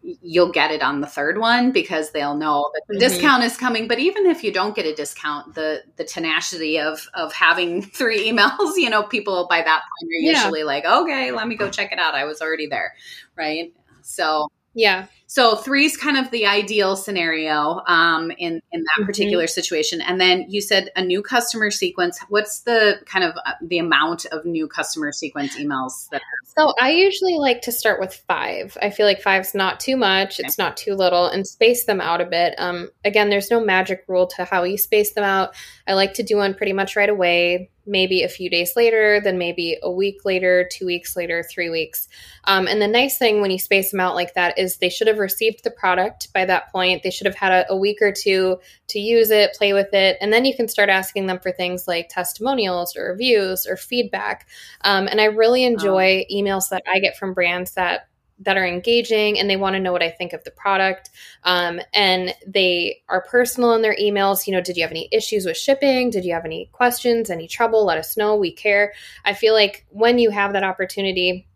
you'll 0.02 0.52
get 0.52 0.72
it 0.72 0.82
on 0.82 1.02
the 1.02 1.08
third 1.08 1.38
one 1.38 1.72
because 1.72 2.12
they'll 2.12 2.36
know 2.36 2.70
that 2.74 2.82
the 2.88 2.96
mm-hmm. 2.96 3.00
discount 3.00 3.44
is 3.44 3.58
coming. 3.58 3.88
But 3.88 4.00
even 4.00 4.26
if 4.26 4.44
you 4.44 4.52
don't 4.52 4.76
get 4.76 4.86
a 4.86 4.96
discount 4.96 5.56
the 5.56 5.84
the 5.98 6.04
tenacity 6.04 6.80
of 6.80 7.08
of 7.14 7.34
having 7.34 7.82
three 8.00 8.32
emails 8.32 8.78
you 8.78 8.90
know 8.90 9.04
people 9.04 9.48
by 9.50 9.62
that 9.62 9.82
point 9.82 10.12
are 10.12 10.32
usually 10.32 10.60
yeah. 10.60 10.66
like 10.66 10.86
okay 10.86 11.32
let 11.32 11.48
me 11.48 11.56
go 11.56 11.70
check 11.70 11.92
it 11.92 12.00
out. 12.00 12.16
I 12.16 12.26
was 12.26 12.42
already 12.42 12.68
there. 12.68 12.94
Right? 13.36 13.74
So 14.02 14.48
yeah 14.74 15.08
so 15.32 15.56
three 15.56 15.86
is 15.86 15.96
kind 15.96 16.18
of 16.18 16.32
the 16.32 16.48
ideal 16.48 16.96
scenario 16.96 17.84
um, 17.86 18.32
in 18.39 18.63
in 18.72 18.82
that 18.82 18.88
mm-hmm. 18.98 19.06
particular 19.06 19.46
situation. 19.46 20.02
And 20.02 20.20
then 20.20 20.48
you 20.50 20.60
said 20.60 20.89
a 20.96 21.04
new 21.04 21.22
customer 21.22 21.70
sequence. 21.70 22.18
What's 22.30 22.62
the 22.62 22.96
kind 23.06 23.24
of 23.24 23.36
uh, 23.46 23.52
the 23.62 23.78
amount 23.78 24.26
of 24.32 24.44
new 24.44 24.68
customer 24.68 25.12
sequence 25.12 25.56
emails 25.56 26.10
that? 26.10 26.24
So 26.58 26.74
I 26.82 26.94
usually 26.94 27.36
like 27.36 27.62
to 27.62 27.72
start 27.72 28.00
with 28.00 28.15
five. 28.28 28.76
I 28.82 28.89
feel 28.89 29.06
like 29.06 29.22
five's 29.22 29.54
not 29.54 29.80
too 29.80 29.96
much. 29.96 30.39
Okay. 30.39 30.48
It's 30.48 30.58
not 30.58 30.76
too 30.76 30.96
little, 30.96 31.28
and 31.28 31.46
space 31.46 31.86
them 31.86 32.02
out 32.02 32.22
a 32.22 32.26
bit. 32.26 32.56
Um, 32.58 32.89
again, 33.06 33.30
there's 33.30 33.52
no 33.52 33.63
magic 33.63 34.06
rule 34.08 34.26
to 34.36 34.46
how 34.46 34.63
you 34.63 34.80
space 34.80 35.13
them 35.13 35.24
out. 35.24 35.54
I 35.88 35.94
like 35.94 36.15
to 36.15 36.24
do 36.24 36.38
one 36.38 36.56
pretty 36.56 36.74
much 36.74 36.96
right 36.96 37.08
away 37.08 37.70
maybe 37.89 38.24
a 38.24 38.30
few 38.30 38.50
days 38.50 38.76
later, 38.76 39.20
then 39.22 39.38
maybe 39.38 39.78
a 39.82 39.92
week 39.92 40.24
later, 40.24 40.68
two 40.72 40.86
weeks 40.86 41.15
later, 41.15 41.44
three 41.44 41.70
weeks. 41.70 42.08
Um, 42.46 42.68
and 42.68 42.82
the 42.82 42.88
nice 42.88 43.18
thing 43.18 43.42
when 43.42 43.52
you 43.52 43.60
space 43.60 43.92
them 43.92 44.00
out 44.00 44.15
like 44.15 44.36
that 44.36 44.58
is 44.58 44.78
they 44.78 44.89
should 44.89 45.08
have 45.08 45.19
received 45.20 45.64
the 45.64 45.72
product 45.72 46.32
by 46.34 46.46
that 46.46 46.72
point. 46.72 47.04
They 47.04 47.12
should 47.12 47.28
have 47.28 47.36
had 47.36 47.52
a, 47.52 47.74
a 47.74 47.78
week 47.78 48.02
or 48.02 48.12
two 48.12 48.60
to 48.88 49.00
use 49.00 49.30
it, 49.30 49.54
play 49.54 49.74
with 49.74 49.94
it, 49.94 50.18
and 50.22 50.34
then 50.34 50.46
you 50.46 50.56
can 50.56 50.68
start 50.68 50.90
asking 50.90 51.28
them 51.28 51.40
for 51.40 51.52
things 51.52 51.88
like 51.88 52.10
testimonials 52.10 52.96
or 52.96 53.12
reviews 53.12 53.68
or 53.68 53.78
feedback. 53.78 54.48
Um, 54.82 55.08
and 55.08 55.22
I 55.22 55.26
really 55.26 55.64
enjoy 55.64 56.26
emails 56.32 56.70
that 56.70 56.84
I 56.92 57.00
get 57.00 57.18
from 57.18 57.34
brands 57.34 57.74
that 57.74 58.10
that 58.42 58.58
are 58.58 58.66
engaging 58.66 59.38
and 59.38 59.50
they 59.50 59.58
want 59.58 59.74
to 59.76 59.80
know 59.80 59.92
what 59.92 60.04
I 60.04 60.10
think 60.10 60.34
of 60.34 60.44
the 60.44 60.52
product. 60.52 61.10
Um, 61.44 61.80
and 61.94 62.34
they 62.48 63.02
are 63.10 63.22
personal 63.22 63.74
in 63.74 63.82
their 63.82 63.96
emails. 63.96 64.48
You 64.48 64.54
know, 64.54 64.62
did 64.62 64.78
you 64.78 64.84
have 64.84 64.92
any 64.92 65.10
issues 65.12 65.46
with 65.46 65.58
shipping? 65.58 66.10
Did 66.10 66.24
you 66.24 66.34
have 66.34 66.46
any 66.46 66.70
questions, 66.72 67.30
any 67.30 67.48
trouble? 67.48 67.86
Let 67.86 67.98
us 67.98 68.16
know. 68.16 68.36
We 68.36 68.52
care. 68.52 68.94
I 69.26 69.34
feel 69.34 69.54
like 69.54 69.86
when 69.90 70.20
you 70.20 70.30
have 70.30 70.54
that 70.54 70.64
opportunity, 70.64 71.49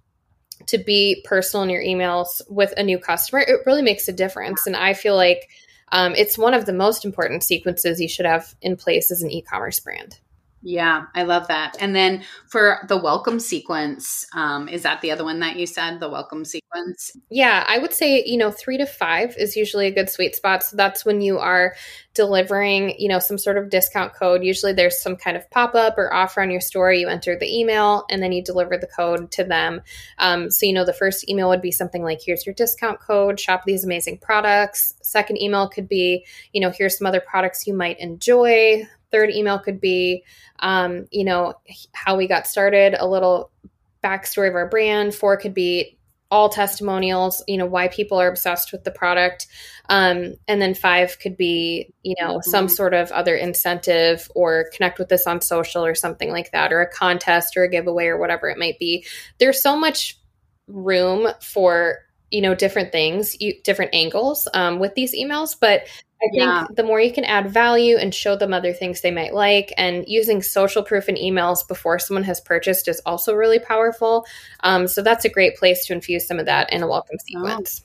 to 0.68 0.78
be 0.78 1.24
personal 1.26 1.64
in 1.64 1.70
your 1.70 1.82
emails 1.82 2.42
with 2.50 2.74
a 2.78 2.84
new 2.84 2.98
customer, 2.98 3.42
it 3.42 3.62
really 3.66 3.82
makes 3.82 4.08
a 4.08 4.14
difference. 4.14 4.66
And 4.66 4.76
I 4.76 4.94
feel 4.94 5.16
like 5.16 5.50
um, 5.92 6.16
it's 6.16 6.38
one 6.38 6.54
of 6.54 6.66
the 6.66 6.74
most 6.74 7.06
important 7.06 7.44
sequences 7.44 8.02
you 8.02 8.08
should 8.08 8.26
have 8.26 8.56
in 8.62 8.76
place 8.76 9.12
as 9.12 9.22
an 9.22 9.32
e 9.32 9.42
commerce 9.42 9.80
brand. 9.80 10.20
Yeah, 10.66 11.08
I 11.14 11.24
love 11.24 11.50
that. 11.50 11.76
And 11.82 11.94
then 11.94 12.24
for 12.48 12.80
the 12.88 12.96
welcome 12.96 13.42
sequence, 13.42 14.26
um, 14.34 14.70
is 14.70 14.84
that 14.84 15.02
the 15.02 15.12
other 15.12 15.26
one 15.26 15.42
that 15.42 15.58
you 15.58 15.66
said, 15.66 16.00
the 16.00 16.10
welcome 16.10 16.46
sequence? 16.46 17.12
Yeah, 17.30 17.66
I 17.68 17.80
would 17.80 17.92
say, 17.92 18.24
you 18.26 18.38
know, 18.38 18.50
three 18.50 18.78
to 18.78 18.86
five 18.86 19.36
is 19.38 19.58
usually 19.58 19.88
a 19.88 19.92
good 19.92 20.10
sweet 20.10 20.36
spot. 20.36 20.64
So 20.64 20.78
that's 20.78 21.04
when 21.04 21.20
you 21.20 21.38
are 21.38 21.76
delivering, 22.14 22.96
you 22.98 23.10
know, 23.10 23.20
some 23.20 23.38
sort 23.38 23.58
of 23.58 23.70
discount 23.70 24.14
code. 24.14 24.42
Usually 24.42 24.72
there's 24.72 25.02
some 25.02 25.18
kind 25.18 25.36
of 25.36 25.50
pop 25.52 25.76
up 25.76 25.98
or 25.98 26.14
offer 26.14 26.42
on 26.42 26.50
your 26.50 26.62
store. 26.62 26.94
You 26.94 27.10
enter 27.10 27.38
the 27.38 27.54
email 27.54 28.06
and 28.10 28.24
then 28.24 28.32
you 28.32 28.42
deliver 28.42 28.78
the 28.78 28.88
code 28.88 29.32
to 29.32 29.44
them. 29.44 29.82
Um, 30.18 30.50
so, 30.50 30.66
you 30.66 30.72
know, 30.72 30.86
the 30.86 30.94
first 30.94 31.28
email 31.28 31.50
would 31.50 31.62
be 31.62 31.72
something 31.72 32.04
like, 32.04 32.22
here's 32.26 32.46
your 32.46 32.56
discount 32.56 33.02
code, 33.02 33.38
shop 33.38 33.64
these 33.66 33.84
amazing 33.84 34.20
products. 34.20 34.94
Second 35.02 35.42
email 35.42 35.68
could 35.68 35.90
be, 35.90 36.26
you 36.54 36.62
know, 36.62 36.72
here's 36.72 36.98
some 36.98 37.08
other 37.08 37.22
products 37.22 37.68
you 37.68 37.74
might 37.74 38.00
enjoy 38.00 38.88
Third 39.14 39.30
email 39.30 39.60
could 39.60 39.80
be, 39.80 40.24
um, 40.60 41.06
you 41.12 41.24
know, 41.24 41.54
how 41.94 42.18
we 42.18 42.28
got 42.28 42.48
started, 42.48 42.96
a 43.00 43.08
little 43.08 43.52
backstory 44.04 44.50
of 44.50 44.56
our 44.56 44.68
brand. 44.68 45.14
Four 45.14 45.38
could 45.38 45.54
be 45.54 45.98
all 46.32 46.50
testimonials, 46.50 47.44
you 47.48 47.58
know, 47.58 47.66
why 47.68 47.88
people 47.88 48.20
are 48.20 48.28
obsessed 48.28 48.72
with 48.72 48.84
the 48.84 48.90
product. 48.90 49.46
Um, 49.88 50.34
and 50.48 50.60
then 50.60 50.74
five 50.74 51.20
could 51.20 51.38
be, 51.38 51.94
you 52.02 52.16
know, 52.20 52.38
mm-hmm. 52.38 52.50
some 52.50 52.68
sort 52.68 52.96
of 52.96 53.12
other 53.12 53.36
incentive 53.36 54.28
or 54.34 54.66
connect 54.74 54.98
with 54.98 55.12
us 55.12 55.28
on 55.28 55.42
social 55.42 55.86
or 55.86 55.94
something 55.94 56.32
like 56.32 56.52
that, 56.52 56.74
or 56.74 56.82
a 56.82 56.90
contest 56.90 57.56
or 57.56 57.64
a 57.64 57.70
giveaway 57.70 58.08
or 58.08 58.18
whatever 58.18 58.50
it 58.50 58.58
might 58.58 58.80
be. 58.80 59.06
There's 59.38 59.62
so 59.62 59.78
much 59.78 60.20
room 60.68 61.28
for 61.40 62.00
you 62.32 62.42
know 62.42 62.56
different 62.56 62.92
things 62.92 63.40
you, 63.40 63.54
different 63.64 63.94
angles 63.94 64.48
um, 64.54 64.80
with 64.80 64.96
these 64.96 65.14
emails 65.14 65.56
but 65.60 65.84
I 66.24 66.30
think 66.30 66.42
yeah. 66.44 66.68
the 66.76 66.84
more 66.84 67.02
you 67.02 67.12
can 67.12 67.26
add 67.26 67.50
value 67.50 67.98
and 67.98 68.16
show 68.16 68.36
them 68.36 68.54
other 68.54 68.72
things 68.72 69.02
they 69.02 69.12
might 69.12 69.34
like, 69.34 69.74
and 69.78 70.06
using 70.08 70.42
social 70.42 70.84
proof 70.84 71.10
in 71.10 71.16
emails 71.16 71.68
before 71.68 72.00
someone 72.00 72.24
has 72.24 72.40
purchased 72.40 72.88
is 72.88 73.02
also 73.06 73.34
really 73.34 73.60
powerful. 73.60 74.26
Um, 74.62 74.88
so 74.88 75.02
that's 75.02 75.26
a 75.26 75.30
great 75.30 75.58
place 75.58 75.86
to 75.88 75.94
infuse 75.94 76.26
some 76.26 76.40
of 76.40 76.46
that 76.46 76.72
in 76.72 76.82
a 76.82 76.88
welcome 76.88 77.18
sequence. 77.20 77.84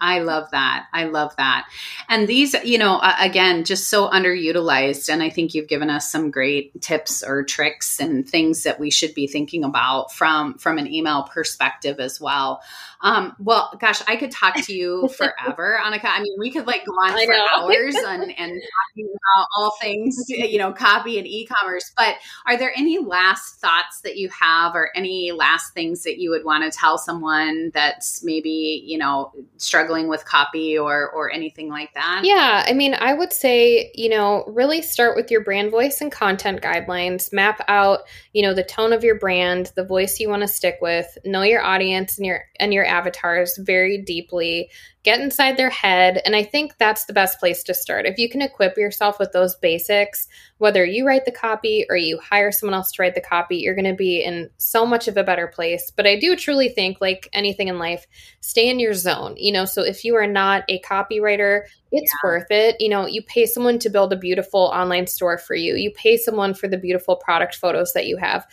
I 0.00 0.20
love 0.20 0.50
that. 0.50 0.86
I 0.92 1.04
love 1.04 1.34
that. 1.36 1.68
And 2.08 2.28
these, 2.28 2.54
you 2.64 2.78
know, 2.78 2.96
uh, 2.96 3.14
again, 3.18 3.64
just 3.64 3.88
so 3.88 4.08
underutilized. 4.08 5.08
And 5.08 5.22
I 5.22 5.30
think 5.30 5.54
you've 5.54 5.68
given 5.68 5.90
us 5.90 6.10
some 6.10 6.30
great 6.30 6.80
tips 6.82 7.22
or 7.22 7.42
tricks 7.42 7.98
and 8.00 8.28
things 8.28 8.64
that 8.64 8.78
we 8.78 8.90
should 8.90 9.14
be 9.14 9.26
thinking 9.26 9.64
about 9.64 10.12
from 10.12 10.58
from 10.58 10.78
an 10.78 10.92
email 10.92 11.24
perspective 11.24 11.98
as 11.98 12.20
well. 12.20 12.62
Um, 13.00 13.36
well, 13.38 13.76
gosh, 13.78 14.02
I 14.08 14.16
could 14.16 14.30
talk 14.30 14.56
to 14.56 14.74
you 14.74 15.08
forever, 15.16 15.78
Anika. 15.82 16.06
I 16.06 16.20
mean, 16.20 16.34
we 16.38 16.50
could 16.50 16.66
like 16.66 16.84
go 16.84 16.92
on 16.92 17.12
for 17.26 17.34
hours 17.54 17.94
and, 18.06 18.22
and 18.22 18.32
talking 18.36 19.06
about 19.06 19.46
all 19.56 19.74
things, 19.80 20.16
you 20.28 20.58
know, 20.58 20.72
copy 20.72 21.18
and 21.18 21.26
e-commerce. 21.26 21.92
But 21.96 22.16
are 22.46 22.56
there 22.56 22.72
any 22.76 22.98
last 22.98 23.60
thoughts 23.60 24.00
that 24.02 24.16
you 24.16 24.28
have 24.30 24.74
or 24.74 24.90
any 24.94 25.32
last 25.32 25.74
things 25.74 26.02
that 26.04 26.18
you 26.18 26.30
would 26.30 26.44
want 26.44 26.70
to 26.70 26.76
tell 26.76 26.98
someone 26.98 27.70
that's 27.74 28.24
maybe, 28.24 28.82
you 28.84 28.98
know, 28.98 29.32
struggling 29.56 29.85
with 30.08 30.24
copy 30.24 30.76
or 30.76 31.10
or 31.10 31.32
anything 31.32 31.68
like 31.68 31.92
that? 31.94 32.22
Yeah. 32.24 32.64
I 32.66 32.72
mean, 32.72 32.94
I 32.94 33.14
would 33.14 33.32
say, 33.32 33.90
you 33.94 34.08
know, 34.08 34.44
really 34.46 34.82
start 34.82 35.16
with 35.16 35.30
your 35.30 35.42
brand 35.42 35.70
voice 35.70 36.00
and 36.00 36.12
content 36.12 36.60
guidelines. 36.60 37.32
Map 37.32 37.60
out, 37.68 38.00
you 38.32 38.42
know, 38.42 38.54
the 38.54 38.64
tone 38.64 38.92
of 38.92 39.04
your 39.04 39.18
brand, 39.18 39.72
the 39.76 39.84
voice 39.84 40.20
you 40.20 40.28
want 40.28 40.42
to 40.42 40.48
stick 40.48 40.78
with, 40.80 41.18
know 41.24 41.42
your 41.42 41.62
audience 41.62 42.18
and 42.18 42.26
your 42.26 42.42
and 42.58 42.72
your 42.72 42.84
avatars 42.84 43.56
very 43.58 43.98
deeply, 43.98 44.70
get 45.06 45.20
inside 45.20 45.56
their 45.56 45.70
head. 45.70 46.20
And 46.24 46.34
I 46.34 46.42
think 46.42 46.78
that's 46.78 47.04
the 47.04 47.12
best 47.12 47.38
place 47.38 47.62
to 47.62 47.74
start. 47.74 48.06
If 48.06 48.18
you 48.18 48.28
can 48.28 48.42
equip 48.42 48.76
yourself 48.76 49.20
with 49.20 49.30
those 49.30 49.54
basics, 49.54 50.26
whether 50.58 50.84
you 50.84 51.06
write 51.06 51.24
the 51.24 51.30
copy 51.30 51.86
or 51.88 51.96
you 51.96 52.18
hire 52.18 52.50
someone 52.50 52.74
else 52.74 52.90
to 52.90 53.02
write 53.02 53.14
the 53.14 53.20
copy, 53.20 53.58
you're 53.58 53.76
going 53.76 53.84
to 53.84 53.94
be 53.94 54.20
in 54.20 54.50
so 54.56 54.84
much 54.84 55.06
of 55.06 55.16
a 55.16 55.22
better 55.22 55.46
place. 55.46 55.92
But 55.94 56.08
I 56.08 56.18
do 56.18 56.34
truly 56.34 56.70
think, 56.70 57.00
like 57.00 57.28
anything 57.32 57.68
in 57.68 57.78
life, 57.78 58.04
stay 58.40 58.68
in 58.68 58.80
your 58.80 58.94
zone. 58.94 59.36
You 59.36 59.52
know, 59.52 59.64
so 59.64 59.82
if 59.82 60.04
you 60.04 60.16
are 60.16 60.26
not 60.26 60.64
a 60.68 60.80
copywriter, 60.80 61.62
it's 61.92 62.12
yeah. 62.12 62.28
worth 62.28 62.50
it. 62.50 62.74
You 62.80 62.88
know, 62.88 63.06
you 63.06 63.22
pay 63.22 63.46
someone 63.46 63.78
to 63.78 63.90
build 63.90 64.12
a 64.12 64.16
beautiful 64.16 64.72
online 64.74 65.06
store 65.06 65.38
for 65.38 65.54
you, 65.54 65.76
you 65.76 65.92
pay 65.92 66.16
someone 66.16 66.52
for 66.52 66.66
the 66.66 66.78
beautiful 66.78 67.14
product 67.14 67.54
photos 67.54 67.92
that 67.92 68.06
you 68.06 68.16
have 68.16 68.44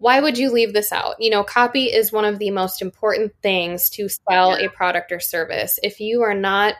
why 0.00 0.18
would 0.18 0.38
you 0.38 0.50
leave 0.50 0.72
this 0.72 0.92
out? 0.92 1.16
You 1.18 1.28
know, 1.28 1.44
copy 1.44 1.84
is 1.84 2.10
one 2.10 2.24
of 2.24 2.38
the 2.38 2.50
most 2.50 2.80
important 2.80 3.34
things 3.42 3.90
to 3.90 4.08
sell 4.08 4.58
yeah. 4.58 4.66
a 4.66 4.70
product 4.70 5.12
or 5.12 5.20
service. 5.20 5.78
If 5.82 6.00
you 6.00 6.22
are 6.22 6.34
not 6.34 6.74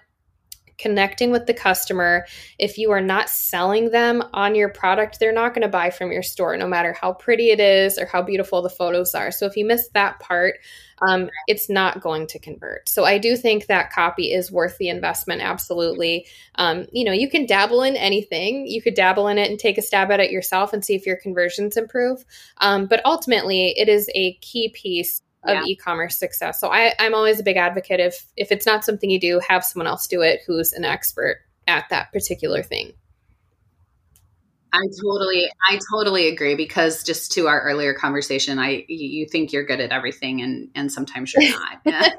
connecting 0.81 1.31
with 1.31 1.47
the 1.47 1.55
customer. 1.55 2.27
If 2.59 2.79
you 2.79 2.91
are 2.91 3.01
not 3.01 3.29
selling 3.29 3.91
them 3.91 4.23
on 4.33 4.55
your 4.55 4.69
product, 4.69 5.21
they're 5.21 5.33
not 5.33 5.55
going 5.55 5.63
to 5.63 5.69
buy 5.69 5.91
from 5.91 6.13
your 6.13 6.23
store, 6.23 6.57
no 6.57 6.67
matter 6.67 6.93
how 6.93 7.13
pretty 7.13 7.51
it 7.51 7.61
is 7.61 7.99
or 7.99 8.07
how 8.07 8.23
beautiful 8.23 8.63
the 8.63 8.71
photos 8.71 9.15
are. 9.15 9.31
So 9.31 9.47
if 9.47 9.57
you 9.57 9.67
miss 9.67 9.89
that 9.95 10.19
part, 10.21 10.55
um, 11.03 11.31
it's 11.47 11.71
not 11.71 12.01
going 12.01 12.27
to 12.29 12.39
convert. 12.39 12.89
So 12.89 13.05
I 13.05 13.19
do 13.19 13.37
think 13.37 13.67
that 13.67 13.93
copy 13.93 14.33
is 14.33 14.53
worth 14.53 14.77
the 14.79 14.89
investment. 14.89 15.41
Absolutely. 15.41 16.27
Um, 16.57 16.87
you 16.93 17.05
know, 17.05 17.13
you 17.13 17.29
can 17.29 17.47
dabble 17.47 17.83
in 17.83 17.97
anything. 17.97 18.67
You 18.67 18.83
could 18.83 18.95
dabble 18.95 19.29
in 19.29 19.39
it 19.39 19.51
and 19.51 19.59
take 19.59 19.79
a 19.79 19.83
stab 19.83 20.11
at 20.11 20.21
it 20.21 20.31
yourself 20.31 20.73
and 20.73 20.85
see 20.85 20.95
if 20.95 21.07
your 21.07 21.17
conversions 21.17 21.77
improve. 21.77 22.25
Um, 22.59 22.87
but 22.87 23.01
ultimately, 23.05 23.75
it 23.79 23.89
is 23.89 24.11
a 24.15 24.35
key 24.43 24.71
piece 24.75 25.23
of 25.45 25.55
yeah. 25.55 25.63
e-commerce 25.67 26.19
success. 26.19 26.61
So 26.61 26.69
I, 26.69 26.95
I'm 26.99 27.15
always 27.15 27.41
a 27.41 27.43
big 27.43 27.57
advocate 27.57 28.01
if 28.01 28.27
if 28.37 28.53
it's 28.53 28.67
not 28.67 28.85
something 28.85 29.11
you 29.11 29.21
do, 29.21 29.41
have 29.49 29.65
someone 29.65 29.87
else 29.87 30.07
do 30.07 30.21
it 30.23 30.41
who's 30.47 30.73
an 30.73 30.85
expert 30.85 31.39
at 31.67 31.89
that 31.91 32.13
particular 32.13 32.63
thing. 32.63 32.93
I 34.73 34.87
totally, 35.03 35.51
I 35.69 35.79
totally 35.93 36.29
agree 36.29 36.55
because 36.55 37.03
just 37.03 37.33
to 37.33 37.49
our 37.49 37.61
earlier 37.63 37.95
conversation, 37.95 38.59
I 38.59 38.85
you 38.89 39.27
think 39.27 39.53
you're 39.53 39.65
good 39.65 39.81
at 39.81 39.91
everything 39.91 40.43
and 40.43 40.69
and 40.75 40.93
sometimes 40.93 41.35
you're 41.35 41.51
not, 41.51 41.81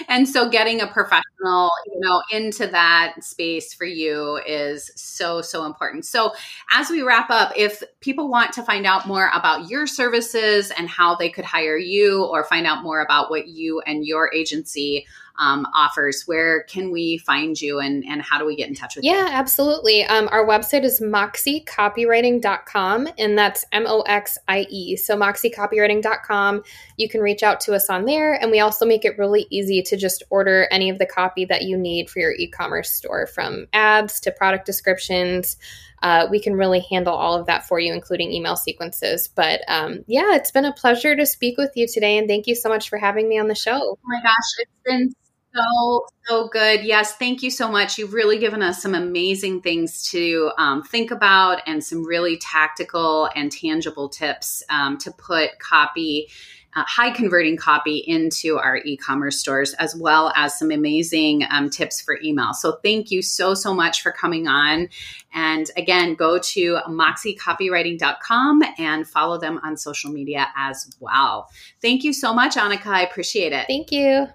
and 0.08 0.28
so 0.28 0.48
getting 0.48 0.80
a 0.80 0.86
professional, 0.86 1.70
you 1.86 2.00
know, 2.00 2.22
into 2.30 2.66
that 2.68 3.14
space 3.22 3.74
for 3.74 3.84
you 3.84 4.40
is 4.46 4.90
so 4.94 5.42
so 5.42 5.64
important. 5.64 6.04
So 6.04 6.32
as 6.72 6.90
we 6.90 7.02
wrap 7.02 7.30
up, 7.30 7.52
if 7.56 7.82
people 8.00 8.28
want 8.28 8.52
to 8.52 8.62
find 8.62 8.86
out 8.86 9.06
more 9.06 9.30
about 9.34 9.68
your 9.68 9.86
services 9.86 10.70
and 10.76 10.88
how 10.88 11.16
they 11.16 11.28
could 11.28 11.44
hire 11.44 11.76
you, 11.76 12.24
or 12.24 12.44
find 12.44 12.66
out 12.66 12.82
more 12.82 13.00
about 13.00 13.30
what 13.30 13.48
you 13.48 13.80
and 13.80 14.06
your 14.06 14.32
agency 14.32 15.06
um, 15.38 15.66
offers, 15.74 16.22
where 16.26 16.64
can 16.64 16.90
we 16.90 17.18
find 17.18 17.60
you 17.60 17.78
and, 17.78 18.04
and 18.04 18.22
how 18.22 18.38
do 18.38 18.46
we 18.46 18.56
get 18.56 18.68
in 18.68 18.74
touch 18.74 18.96
with 18.96 19.04
yeah, 19.04 19.12
you? 19.12 19.18
Yeah, 19.18 19.30
absolutely. 19.32 20.04
Um, 20.04 20.28
our 20.30 20.46
website 20.46 20.84
is 20.84 21.00
moxiecopywriting.com 21.00 23.08
and 23.18 23.38
that's 23.38 23.64
M 23.72 23.84
O 23.86 24.00
X 24.02 24.38
I 24.48 24.66
E. 24.70 24.96
So 24.96 25.16
moxiecopywriting.com. 25.16 26.62
You 26.96 27.08
can 27.08 27.20
reach 27.20 27.42
out 27.42 27.60
to 27.60 27.74
us 27.74 27.90
on 27.90 28.04
there. 28.04 28.34
And 28.34 28.50
we 28.50 28.60
also 28.60 28.86
make 28.86 29.04
it 29.04 29.18
really 29.18 29.46
easy 29.50 29.82
to 29.82 29.96
just 29.96 30.22
order 30.30 30.68
any 30.70 30.90
of 30.90 30.98
the 30.98 31.06
copy 31.06 31.44
that 31.46 31.62
you 31.62 31.76
need 31.76 32.10
for 32.10 32.20
your 32.20 32.32
e 32.32 32.48
commerce 32.48 32.90
store 32.90 33.26
from 33.26 33.66
ads 33.72 34.20
to 34.20 34.32
product 34.32 34.66
descriptions. 34.66 35.56
Uh, 36.02 36.26
we 36.30 36.40
can 36.40 36.54
really 36.54 36.80
handle 36.90 37.14
all 37.14 37.34
of 37.34 37.46
that 37.46 37.66
for 37.66 37.80
you, 37.80 37.92
including 37.92 38.30
email 38.30 38.56
sequences. 38.56 39.28
But 39.28 39.62
um, 39.68 40.04
yeah, 40.06 40.34
it's 40.34 40.50
been 40.50 40.64
a 40.64 40.72
pleasure 40.72 41.16
to 41.16 41.26
speak 41.26 41.56
with 41.56 41.72
you 41.74 41.86
today. 41.86 42.18
And 42.18 42.28
thank 42.28 42.46
you 42.46 42.54
so 42.54 42.68
much 42.68 42.88
for 42.88 42.98
having 42.98 43.28
me 43.28 43.38
on 43.38 43.48
the 43.48 43.54
show. 43.54 43.78
Oh 43.78 43.98
my 44.04 44.20
gosh, 44.22 44.32
it's 44.58 44.70
been 44.84 45.14
so 45.56 46.06
so 46.26 46.48
good. 46.48 46.84
Yes 46.84 47.14
thank 47.16 47.42
you 47.42 47.50
so 47.50 47.70
much. 47.70 47.98
You've 47.98 48.12
really 48.12 48.38
given 48.38 48.62
us 48.62 48.82
some 48.82 48.94
amazing 48.94 49.62
things 49.62 50.08
to 50.10 50.50
um, 50.58 50.82
think 50.82 51.10
about 51.10 51.62
and 51.66 51.82
some 51.82 52.04
really 52.04 52.36
tactical 52.38 53.30
and 53.34 53.50
tangible 53.50 54.08
tips 54.08 54.62
um, 54.68 54.98
to 54.98 55.10
put 55.12 55.58
copy 55.58 56.28
uh, 56.74 56.84
high 56.86 57.10
converting 57.10 57.56
copy 57.56 58.04
into 58.06 58.58
our 58.58 58.76
e-commerce 58.84 59.38
stores 59.38 59.72
as 59.74 59.96
well 59.96 60.30
as 60.36 60.58
some 60.58 60.70
amazing 60.70 61.42
um, 61.50 61.70
tips 61.70 62.02
for 62.02 62.18
email. 62.22 62.52
So 62.52 62.78
thank 62.82 63.10
you 63.10 63.22
so 63.22 63.54
so 63.54 63.72
much 63.72 64.02
for 64.02 64.12
coming 64.12 64.46
on. 64.46 64.88
And 65.32 65.70
again 65.76 66.14
go 66.14 66.38
to 66.38 66.78
moxiecopywriting.com 66.88 68.62
and 68.78 69.08
follow 69.08 69.38
them 69.38 69.60
on 69.62 69.76
social 69.76 70.10
media 70.10 70.48
as 70.56 70.94
well. 71.00 71.48
Thank 71.80 72.04
you 72.04 72.12
so 72.12 72.34
much 72.34 72.56
Anika 72.56 72.86
i 72.86 73.02
appreciate 73.02 73.52
it. 73.52 73.66
Thank 73.68 73.90
you 73.92 74.26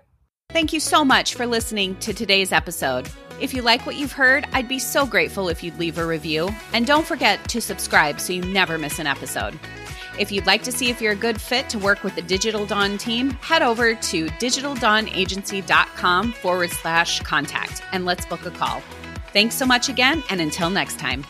Thank 0.53 0.73
you 0.73 0.81
so 0.81 1.05
much 1.05 1.35
for 1.35 1.47
listening 1.47 1.95
to 1.97 2.13
today's 2.13 2.51
episode. 2.51 3.09
If 3.39 3.53
you 3.53 3.61
like 3.61 3.85
what 3.85 3.95
you've 3.95 4.11
heard, 4.11 4.45
I'd 4.51 4.67
be 4.67 4.79
so 4.79 5.05
grateful 5.05 5.47
if 5.47 5.63
you'd 5.63 5.79
leave 5.79 5.97
a 5.97 6.05
review. 6.05 6.49
And 6.73 6.85
don't 6.85 7.07
forget 7.07 7.47
to 7.49 7.61
subscribe 7.61 8.19
so 8.19 8.33
you 8.33 8.41
never 8.41 8.77
miss 8.77 8.99
an 8.99 9.07
episode. 9.07 9.57
If 10.19 10.29
you'd 10.29 10.45
like 10.45 10.61
to 10.63 10.71
see 10.71 10.89
if 10.89 11.01
you're 11.01 11.13
a 11.13 11.15
good 11.15 11.39
fit 11.39 11.69
to 11.69 11.79
work 11.79 12.03
with 12.03 12.15
the 12.15 12.21
Digital 12.21 12.65
Dawn 12.65 12.97
team, 12.97 13.31
head 13.31 13.61
over 13.61 13.95
to 13.95 14.27
digitaldawnagency.com 14.27 16.33
forward 16.33 16.71
slash 16.71 17.21
contact 17.21 17.81
and 17.93 18.05
let's 18.05 18.25
book 18.25 18.45
a 18.45 18.51
call. 18.51 18.81
Thanks 19.31 19.55
so 19.55 19.65
much 19.65 19.87
again, 19.87 20.21
and 20.29 20.41
until 20.41 20.69
next 20.69 20.99
time. 20.99 21.25